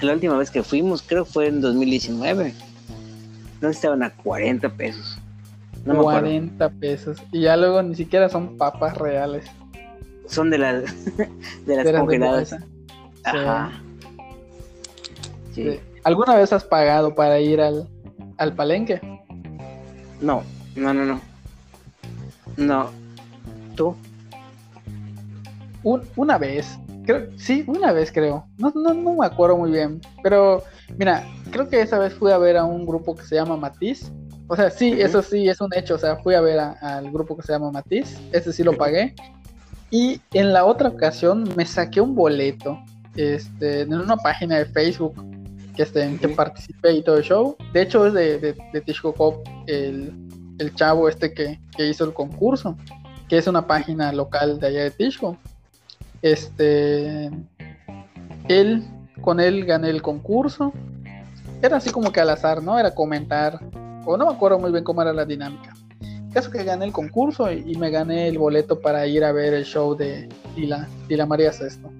la 0.00 0.12
última 0.12 0.36
vez 0.36 0.50
que 0.50 0.62
fuimos, 0.62 1.02
creo 1.02 1.24
fue 1.24 1.48
en 1.48 1.60
2019. 1.60 2.54
No 3.60 3.68
estaban 3.68 4.02
a 4.02 4.10
40 4.10 4.68
pesos. 4.70 5.18
40 5.94 6.68
pesos. 6.70 7.22
Y 7.32 7.42
ya 7.42 7.56
luego 7.56 7.82
ni 7.82 7.94
siquiera 7.94 8.28
son 8.28 8.56
papas 8.56 8.96
reales. 8.98 9.46
Son 10.26 10.50
de 10.50 10.58
las 10.58 11.16
de 11.66 11.76
las 11.76 12.00
congeladas. 12.00 12.56
Ajá. 13.24 13.72
¿Alguna 16.04 16.36
vez 16.36 16.52
has 16.52 16.64
pagado 16.64 17.14
para 17.14 17.40
ir 17.40 17.60
al, 17.60 17.88
al 18.36 18.54
palenque? 18.54 19.00
No, 20.20 20.42
no, 20.74 20.92
no, 20.94 21.04
no. 21.04 21.20
No. 22.56 22.90
¿Tú? 23.74 23.96
una 26.16 26.36
vez. 26.36 26.78
Creo, 27.04 27.28
sí, 27.36 27.64
una 27.68 27.92
vez 27.92 28.10
creo. 28.10 28.44
No, 28.58 28.72
no, 28.74 28.92
no 28.92 29.14
me 29.14 29.26
acuerdo 29.26 29.56
muy 29.56 29.70
bien. 29.70 30.00
Pero, 30.22 30.64
mira, 30.98 31.24
creo 31.52 31.68
que 31.68 31.80
esa 31.80 31.98
vez 31.98 32.12
fui 32.14 32.32
a 32.32 32.38
ver 32.38 32.56
a 32.56 32.64
un 32.64 32.84
grupo 32.84 33.14
que 33.14 33.22
se 33.22 33.36
llama 33.36 33.56
Matiz 33.56 34.10
o 34.48 34.56
sea, 34.56 34.70
sí, 34.70 34.92
eso 34.98 35.22
sí 35.22 35.48
es 35.48 35.60
un 35.60 35.70
hecho. 35.74 35.94
O 35.94 35.98
sea, 35.98 36.16
fui 36.16 36.34
a 36.34 36.40
ver 36.40 36.58
al 36.58 37.10
grupo 37.10 37.36
que 37.36 37.42
se 37.42 37.52
llama 37.52 37.70
Matiz, 37.70 38.18
ese 38.32 38.52
sí 38.52 38.62
lo 38.62 38.76
pagué. 38.76 39.14
Y 39.90 40.20
en 40.32 40.52
la 40.52 40.64
otra 40.64 40.88
ocasión 40.88 41.48
me 41.56 41.64
saqué 41.64 42.00
un 42.00 42.14
boleto 42.14 42.78
este, 43.16 43.82
en 43.82 43.94
una 43.94 44.16
página 44.16 44.58
de 44.58 44.66
Facebook 44.66 45.14
que, 45.74 45.82
este, 45.82 46.02
en 46.02 46.18
que 46.18 46.28
participé 46.28 46.92
y 46.92 47.02
todo 47.02 47.18
el 47.18 47.24
show. 47.24 47.56
De 47.72 47.82
hecho, 47.82 48.06
es 48.06 48.12
de, 48.12 48.38
de, 48.38 48.52
de 48.72 48.84
el, 49.66 50.12
el, 50.58 50.74
chavo 50.74 51.08
este 51.08 51.32
que, 51.32 51.60
que, 51.76 51.88
hizo 51.88 52.04
el 52.04 52.12
concurso, 52.14 52.76
que 53.28 53.38
es 53.38 53.46
una 53.46 53.66
página 53.66 54.12
local 54.12 54.58
de 54.58 54.66
allá 54.66 54.82
de 54.84 54.90
Tishko. 54.90 55.36
Este, 56.22 57.30
él, 58.48 58.84
con 59.20 59.40
él 59.40 59.64
gané 59.64 59.90
el 59.90 60.02
concurso. 60.02 60.72
Era 61.62 61.76
así 61.76 61.90
como 61.90 62.12
que 62.12 62.20
al 62.20 62.30
azar, 62.30 62.62
¿no? 62.62 62.78
Era 62.78 62.94
comentar 62.94 63.60
o 64.06 64.16
no 64.16 64.26
me 64.26 64.32
acuerdo 64.32 64.58
muy 64.58 64.70
bien 64.70 64.84
cómo 64.84 65.02
era 65.02 65.12
la 65.12 65.24
dinámica. 65.24 65.74
caso 66.32 66.50
que 66.50 66.64
gané 66.64 66.86
el 66.86 66.92
concurso 66.92 67.50
y, 67.52 67.76
me 67.76 67.90
gané 67.90 68.28
el 68.28 68.38
boleto 68.38 68.80
para 68.80 69.06
ir 69.06 69.24
a 69.24 69.32
ver 69.32 69.52
el 69.52 69.64
show 69.64 69.94
de 69.94 70.28
Dila, 70.54 70.88
Dila 71.08 71.26
María 71.26 71.52
Sesto. 71.52 71.90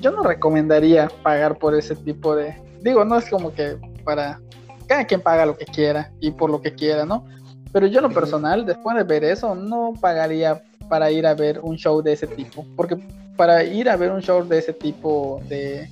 Yo 0.00 0.10
no 0.10 0.22
recomendaría 0.22 1.10
pagar 1.22 1.58
por 1.58 1.74
ese 1.74 1.94
tipo 1.96 2.34
de... 2.34 2.54
Digo, 2.82 3.04
no 3.04 3.18
es 3.18 3.28
como 3.28 3.52
que 3.52 3.76
para... 4.04 4.40
Cada 4.86 5.04
quien 5.04 5.20
paga 5.20 5.44
lo 5.44 5.56
que 5.58 5.64
quiera 5.64 6.12
y 6.20 6.30
por 6.30 6.48
lo 6.48 6.62
que 6.62 6.74
quiera, 6.74 7.04
¿no? 7.04 7.24
Pero 7.72 7.88
yo 7.88 8.00
lo 8.00 8.10
personal, 8.10 8.64
después 8.64 8.96
de 8.96 9.02
ver 9.02 9.24
eso, 9.24 9.56
no 9.56 9.92
pagaría 10.00 10.62
para 10.88 11.10
ir 11.10 11.26
a 11.26 11.34
ver 11.34 11.58
un 11.60 11.76
show 11.76 12.00
de 12.00 12.12
ese 12.12 12.28
tipo. 12.28 12.64
Porque 12.76 12.96
para 13.36 13.64
ir 13.64 13.90
a 13.90 13.96
ver 13.96 14.12
un 14.12 14.22
show 14.22 14.46
de 14.46 14.58
ese 14.58 14.72
tipo 14.72 15.42
de, 15.48 15.90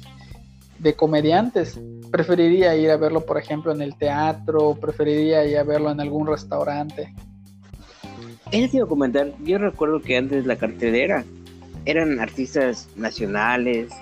de 0.79 0.95
comediantes, 0.95 1.81
preferiría 2.11 2.77
ir 2.77 2.91
a 2.91 2.97
verlo, 2.97 3.25
por 3.25 3.39
ejemplo, 3.39 3.73
en 3.73 3.83
el 3.83 3.97
teatro, 3.97 4.75
preferiría 4.81 5.45
ir 5.45 5.59
a 5.59 5.65
verlo 5.65 5.91
en 5.91 6.01
algún 6.01 6.27
restaurante. 6.27 7.13
Eso 8.51 8.71
te 8.71 8.77
iba 8.77 8.87
a 8.87 8.89
comentar, 8.89 9.33
yo 9.43 9.59
recuerdo 9.59 10.01
que 10.01 10.17
antes 10.17 10.47
la 10.47 10.57
cartelera 10.57 11.25
eran 11.87 12.21
artistas 12.21 12.89
nacionales 12.97 13.93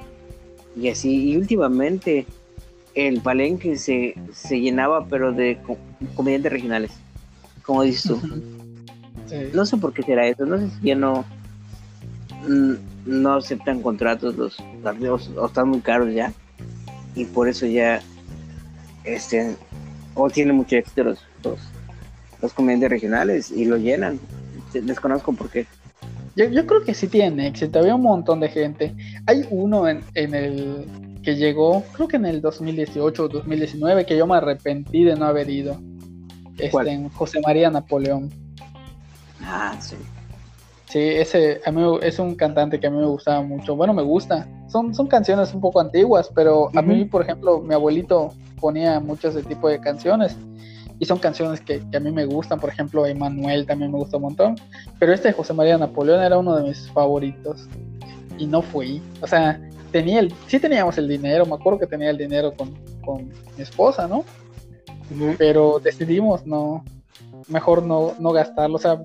y 0.77 0.89
así, 0.89 1.31
y 1.31 1.37
últimamente 1.37 2.27
el 2.95 3.21
palenque 3.21 3.77
se, 3.77 4.15
se 4.33 4.61
llenaba, 4.61 5.07
pero 5.07 5.33
de 5.33 5.59
comediantes 6.15 6.53
regionales, 6.53 6.93
como 7.63 7.83
dices 7.83 8.03
tú. 8.03 8.21
No 9.55 9.65
sé 9.65 9.79
por 9.79 9.95
qué 9.95 10.03
será 10.03 10.27
eso, 10.27 10.45
no 10.45 10.59
sé 10.59 10.69
si 10.69 10.89
ya 10.89 10.95
no, 10.95 11.25
no 13.07 13.35
aceptan 13.35 13.81
contratos 13.81 14.37
los, 14.37 14.59
los 15.01 15.29
o 15.31 15.47
están 15.47 15.71
muy 15.71 15.81
caros 15.81 16.13
ya 16.13 16.35
y 17.15 17.25
por 17.25 17.49
eso 17.49 17.67
ya 17.67 18.01
este 19.05 19.57
o 20.15 20.29
tienen 20.31 20.57
mucho 20.57 20.77
éxito 20.77 21.05
los, 21.05 21.19
los, 22.41 22.53
comediantes 22.53 22.91
regionales 22.91 23.51
y 23.51 23.65
lo 23.65 23.77
llenan. 23.77 24.21
Desconozco 24.73 25.33
por 25.33 25.51
qué. 25.51 25.67
Yo, 26.37 26.47
yo, 26.47 26.67
creo 26.67 26.83
que 26.83 26.95
sí 26.95 27.09
tiene 27.09 27.47
éxito, 27.47 27.79
había 27.79 27.95
un 27.95 28.03
montón 28.03 28.41
de 28.41 28.49
gente. 28.49 28.95
Hay 29.27 29.47
uno 29.51 29.89
en, 29.89 30.03
en 30.15 30.35
el 30.35 30.87
que 31.23 31.37
llegó, 31.37 31.83
creo 31.93 32.09
que 32.09 32.17
en 32.17 32.27
el 32.27 32.41
2018 32.41 33.25
o 33.25 33.29
2019, 33.29 34.07
que 34.07 34.17
yo 34.17 34.27
me 34.27 34.37
arrepentí 34.37 35.05
de 35.05 35.15
no 35.17 35.27
haber 35.27 35.49
ido. 35.49 35.81
Este, 36.59 36.91
en 36.91 37.09
José 37.11 37.41
María 37.45 37.71
Napoleón. 37.71 38.31
Ah, 39.41 39.77
sí. 39.81 39.97
Sí, 40.93 40.99
ese 40.99 41.59
a 41.65 41.73
mí 41.73 41.81
es 42.03 42.19
un 42.19 42.35
cantante 42.35 42.79
que 42.79 42.87
a 42.87 42.91
mí 42.91 42.99
me 42.99 43.07
gustaba 43.07 43.41
mucho. 43.41 43.75
Bueno, 43.75 43.95
me 43.95 44.03
gusta. 44.03 44.47
Son, 44.69 44.95
son 44.95 45.07
canciones 45.07 45.55
un 45.55 45.63
poco 45.63 45.81
antiguas, 45.81 46.31
pero 46.35 46.69
a 46.77 46.83
mí, 46.83 47.07
por 47.07 47.23
ejemplo, 47.23 47.63
mi 47.63 47.73
abuelito 47.73 48.35
ponía 48.61 49.01
muchos 49.01 49.33
de 49.33 49.43
tipo 49.43 49.71
de 49.71 49.81
canciones. 49.81 50.37
Y 50.99 51.07
son 51.07 51.19
canciones 51.19 51.63
que, 51.63 51.83
a 51.97 51.99
mí 51.99 52.13
me 52.13 52.27
gustan. 52.27 52.61
Por 52.61 52.69
ejemplo, 52.69 53.07
Emanuel 53.07 53.65
también 53.65 53.91
me 53.91 53.97
gusta 53.97 54.19
un 54.19 54.25
montón. 54.25 54.57
Pero 54.99 55.15
este 55.15 55.29
de 55.29 55.35
José 55.35 55.55
María 55.55 55.79
Napoleón 55.79 56.23
era 56.23 56.37
uno 56.37 56.57
de 56.57 56.65
mis 56.65 56.91
favoritos. 56.91 57.67
Y 58.37 58.45
no 58.45 58.61
fui. 58.61 59.01
O 59.23 59.27
sea, 59.27 59.59
tenía 59.93 60.21
el, 60.21 60.31
sí 60.47 60.61
teníamos 60.61 60.99
el 60.99 61.09
dinero. 61.09 61.47
Me 61.47 61.55
acuerdo 61.55 61.79
que 61.79 61.87
tenía 61.87 62.11
el 62.11 62.19
dinero 62.19 62.53
con, 62.53 62.75
con 63.03 63.31
mi 63.57 63.63
esposa, 63.63 64.07
¿no? 64.07 64.27
Pero 65.39 65.79
decidimos 65.79 66.47
no, 66.47 66.85
mejor 67.49 67.83
no, 67.83 68.13
no 68.19 68.31
gastarlo. 68.33 68.77
O 68.77 68.79
sea, 68.79 69.03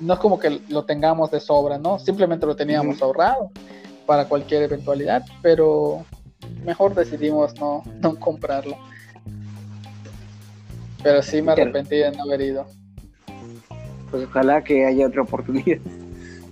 no 0.00 0.14
es 0.14 0.20
como 0.20 0.38
que 0.38 0.60
lo 0.68 0.84
tengamos 0.84 1.30
de 1.30 1.40
sobra, 1.40 1.78
¿no? 1.78 1.98
Simplemente 1.98 2.46
lo 2.46 2.56
teníamos 2.56 3.00
ahorrado 3.02 3.50
para 4.06 4.26
cualquier 4.26 4.62
eventualidad, 4.64 5.24
pero 5.42 6.04
mejor 6.64 6.94
decidimos 6.94 7.54
no, 7.58 7.82
no 8.00 8.18
comprarlo. 8.18 8.76
Pero 11.02 11.22
sí 11.22 11.42
me 11.42 11.52
arrepentí 11.52 11.96
de 11.96 12.12
no 12.12 12.24
haber 12.24 12.40
ido. 12.40 12.66
Pues 14.10 14.24
ojalá 14.24 14.62
que 14.62 14.86
haya 14.86 15.06
otra 15.06 15.22
oportunidad 15.22 15.78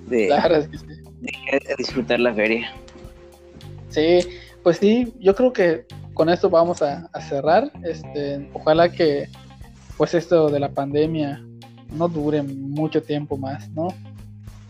de, 0.09 0.69
disfrutar 1.79 2.21
la 2.21 2.35
feria. 2.35 2.73
Sí, 3.89 4.21
pues 4.63 4.79
sí, 4.79 5.15
yo 5.21 5.35
creo 5.35 5.53
que 5.53 5.87
con 6.15 6.29
esto 6.29 6.51
vamos 6.51 6.83
a, 6.83 7.09
a 7.13 7.21
cerrar. 7.21 7.71
Este, 7.83 8.49
ojalá 8.53 8.91
que 8.91 9.29
pues 9.97 10.15
esto 10.15 10.49
de 10.49 10.61
la 10.61 10.71
pandemia 10.71 11.43
no 11.97 12.09
dure 12.09 12.43
mucho 12.43 13.03
tiempo 13.03 13.37
más, 13.37 13.69
¿no? 13.71 13.89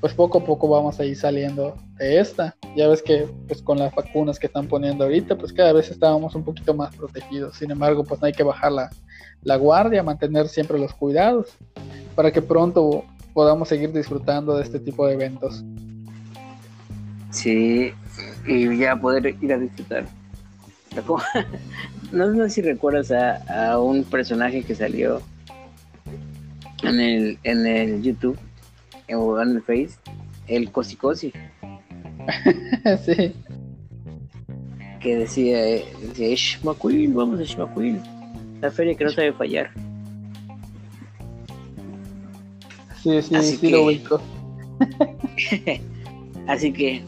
Pues 0.01 0.15
poco 0.15 0.39
a 0.39 0.45
poco 0.45 0.69
vamos 0.69 0.99
a 0.99 1.05
ir 1.05 1.17
saliendo 1.17 1.77
de 1.97 2.19
esta. 2.19 2.57
Ya 2.77 2.89
ves 2.89 3.03
que 3.03 3.29
pues 3.47 3.63
con 3.63 3.79
las 3.79 3.95
vacunas 3.95 4.39
que 4.39 4.49
están 4.49 4.67
poniendo 4.67 5.05
ahorita, 5.05 5.37
pues 5.37 5.53
cada 5.53 5.73
vez 5.73 5.91
estábamos 5.91 6.35
un 6.35 6.45
poquito 6.45 6.75
más 6.75 6.95
protegidos. 6.97 7.57
Sin 7.57 7.71
embargo, 7.71 8.03
pues 8.03 8.21
no 8.21 8.27
hay 8.27 8.33
que 8.33 8.43
bajar 8.43 8.73
la, 8.73 8.91
la 9.45 9.57
guardia, 9.57 10.03
mantener 10.03 10.49
siempre 10.49 10.79
los 10.79 10.93
cuidados 10.93 11.57
para 12.17 12.33
que 12.33 12.43
pronto 12.43 13.05
podamos 13.33 13.69
seguir 13.69 13.93
disfrutando 13.93 14.57
de 14.57 14.65
este 14.65 14.81
tipo 14.81 15.07
de 15.07 15.15
eventos. 15.15 15.65
Sí, 17.31 17.93
y 18.47 18.79
ya 18.79 18.97
poder 18.97 19.37
ir 19.41 19.53
a 19.53 19.59
disfrutar. 19.59 20.07
No, 22.13 22.31
sé 22.35 22.51
si 22.51 22.61
recuerdas 22.61 23.11
a, 23.11 23.73
a, 23.73 23.81
un 23.81 24.05
personaje 24.05 24.63
que 24.63 24.75
salió 24.75 25.23
en 26.83 27.01
el, 27.01 27.39
en 27.45 27.67
el 27.67 28.03
YouTube 28.03 28.39
o 29.15 29.41
en 29.41 29.51
el 29.51 29.63
Face, 29.63 29.99
el 30.47 30.71
Cosi 30.71 30.97
Cosi. 30.97 31.33
sí. 33.05 33.33
Que 35.01 35.17
decía, 35.17 35.59
decía 36.01 36.35
Shmaquil, 36.35 37.13
vamos 37.13 37.41
a 37.41 37.45
Shmaquil. 37.45 38.01
La 38.61 38.71
feria 38.71 38.95
que 38.95 39.05
no 39.05 39.11
sabe 39.11 39.33
fallar. 39.33 39.71
Sí, 43.03 43.21
sí, 43.23 43.35
Así 43.35 43.57
sí 43.57 43.59
que... 43.59 43.71
lo 43.71 43.87
ubico. 43.87 44.21
Así 46.47 46.73
que, 46.73 47.03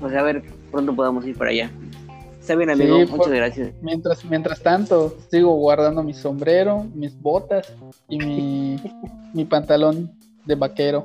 pues 0.00 0.14
a 0.14 0.22
ver, 0.22 0.42
pronto 0.70 0.94
podamos 0.94 1.24
ir 1.26 1.36
para 1.36 1.50
allá. 1.50 1.70
Está 2.46 2.54
bien, 2.54 2.70
amigo, 2.70 2.96
muchas 3.08 3.32
gracias. 3.32 3.72
Mientras, 3.82 4.24
mientras 4.24 4.62
tanto, 4.62 5.16
sigo 5.32 5.56
guardando 5.56 6.04
mi 6.04 6.14
sombrero, 6.14 6.86
mis 6.94 7.20
botas 7.20 7.74
y 8.08 8.18
mi, 8.18 8.76
mi 9.34 9.44
pantalón 9.44 10.12
de 10.44 10.54
vaquero. 10.54 11.04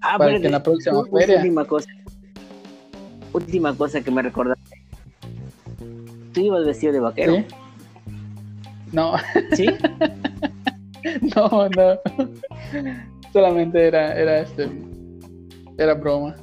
Ah, 0.00 0.18
para 0.18 0.40
que 0.40 0.46
en 0.46 0.50
la 0.50 0.60
próxima 0.60 1.04
feria. 1.04 1.36
Última 1.36 1.64
cosa. 1.64 1.88
Última 3.32 3.76
cosa 3.76 4.00
que 4.00 4.10
me 4.10 4.20
recordaste. 4.20 4.82
¿Tú 6.34 6.40
ibas 6.40 6.66
vestido 6.66 6.92
de 6.92 6.98
vaquero? 6.98 7.36
¿Sí? 7.36 7.44
No. 8.90 9.12
¿Sí? 9.52 9.66
no, 11.36 11.68
no. 11.68 12.00
Solamente 13.32 13.86
era, 13.86 14.18
era 14.18 14.40
este. 14.40 14.68
Era 15.78 15.94
broma. 15.94 16.34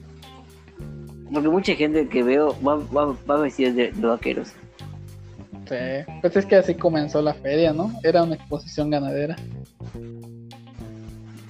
Porque 1.31 1.49
mucha 1.49 1.75
gente 1.75 2.07
que 2.07 2.23
veo 2.23 2.55
va, 2.65 2.75
va, 2.75 3.17
va 3.29 3.37
vestida 3.41 3.71
de, 3.71 3.91
vaqueros. 3.91 4.53
Sí, 5.67 5.75
pues 6.21 6.35
es 6.37 6.45
que 6.45 6.55
así 6.55 6.75
comenzó 6.75 7.21
la 7.21 7.33
feria, 7.33 7.73
¿no? 7.73 7.91
Era 8.03 8.23
una 8.23 8.35
exposición 8.35 8.89
ganadera. 8.89 9.35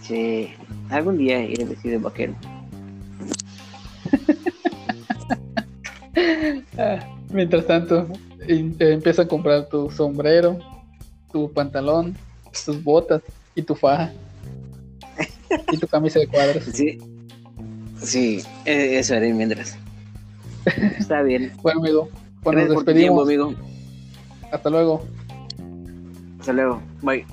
Sí, 0.02 0.50
algún 0.90 1.18
día 1.18 1.44
iré 1.44 1.66
vestido 1.66 2.00
de 2.00 2.04
vaquero. 2.04 2.34
Ah, 6.80 7.00
mientras 7.32 7.66
tanto, 7.66 8.08
empieza 8.48 9.24
a 9.24 9.28
comprar 9.28 9.68
tu 9.68 9.90
sombrero, 9.92 10.60
tu 11.32 11.52
pantalón, 11.52 12.16
tus 12.66 12.84
botas 12.84 13.22
y 13.56 13.62
tu 13.62 13.76
faja. 13.76 14.12
y 15.72 15.78
tu 15.78 15.88
camisa 15.88 16.20
de 16.20 16.28
cuadros. 16.28 16.64
Sí, 16.66 17.00
Sí, 18.02 18.44
e, 18.66 19.00
eso 19.00 19.16
haré 19.16 19.34
mientras. 19.34 19.78
Está 21.00 21.22
bien. 21.22 21.52
bueno, 21.62 21.80
amigo, 21.80 22.10
bueno, 22.44 22.62
nos 22.62 22.70
despedimos. 22.86 23.28
amigo. 23.28 23.54
Hasta 24.52 24.70
luego. 24.70 25.06
Hasta 26.40 26.54
luego. 26.54 26.82
Bye. 27.02 27.26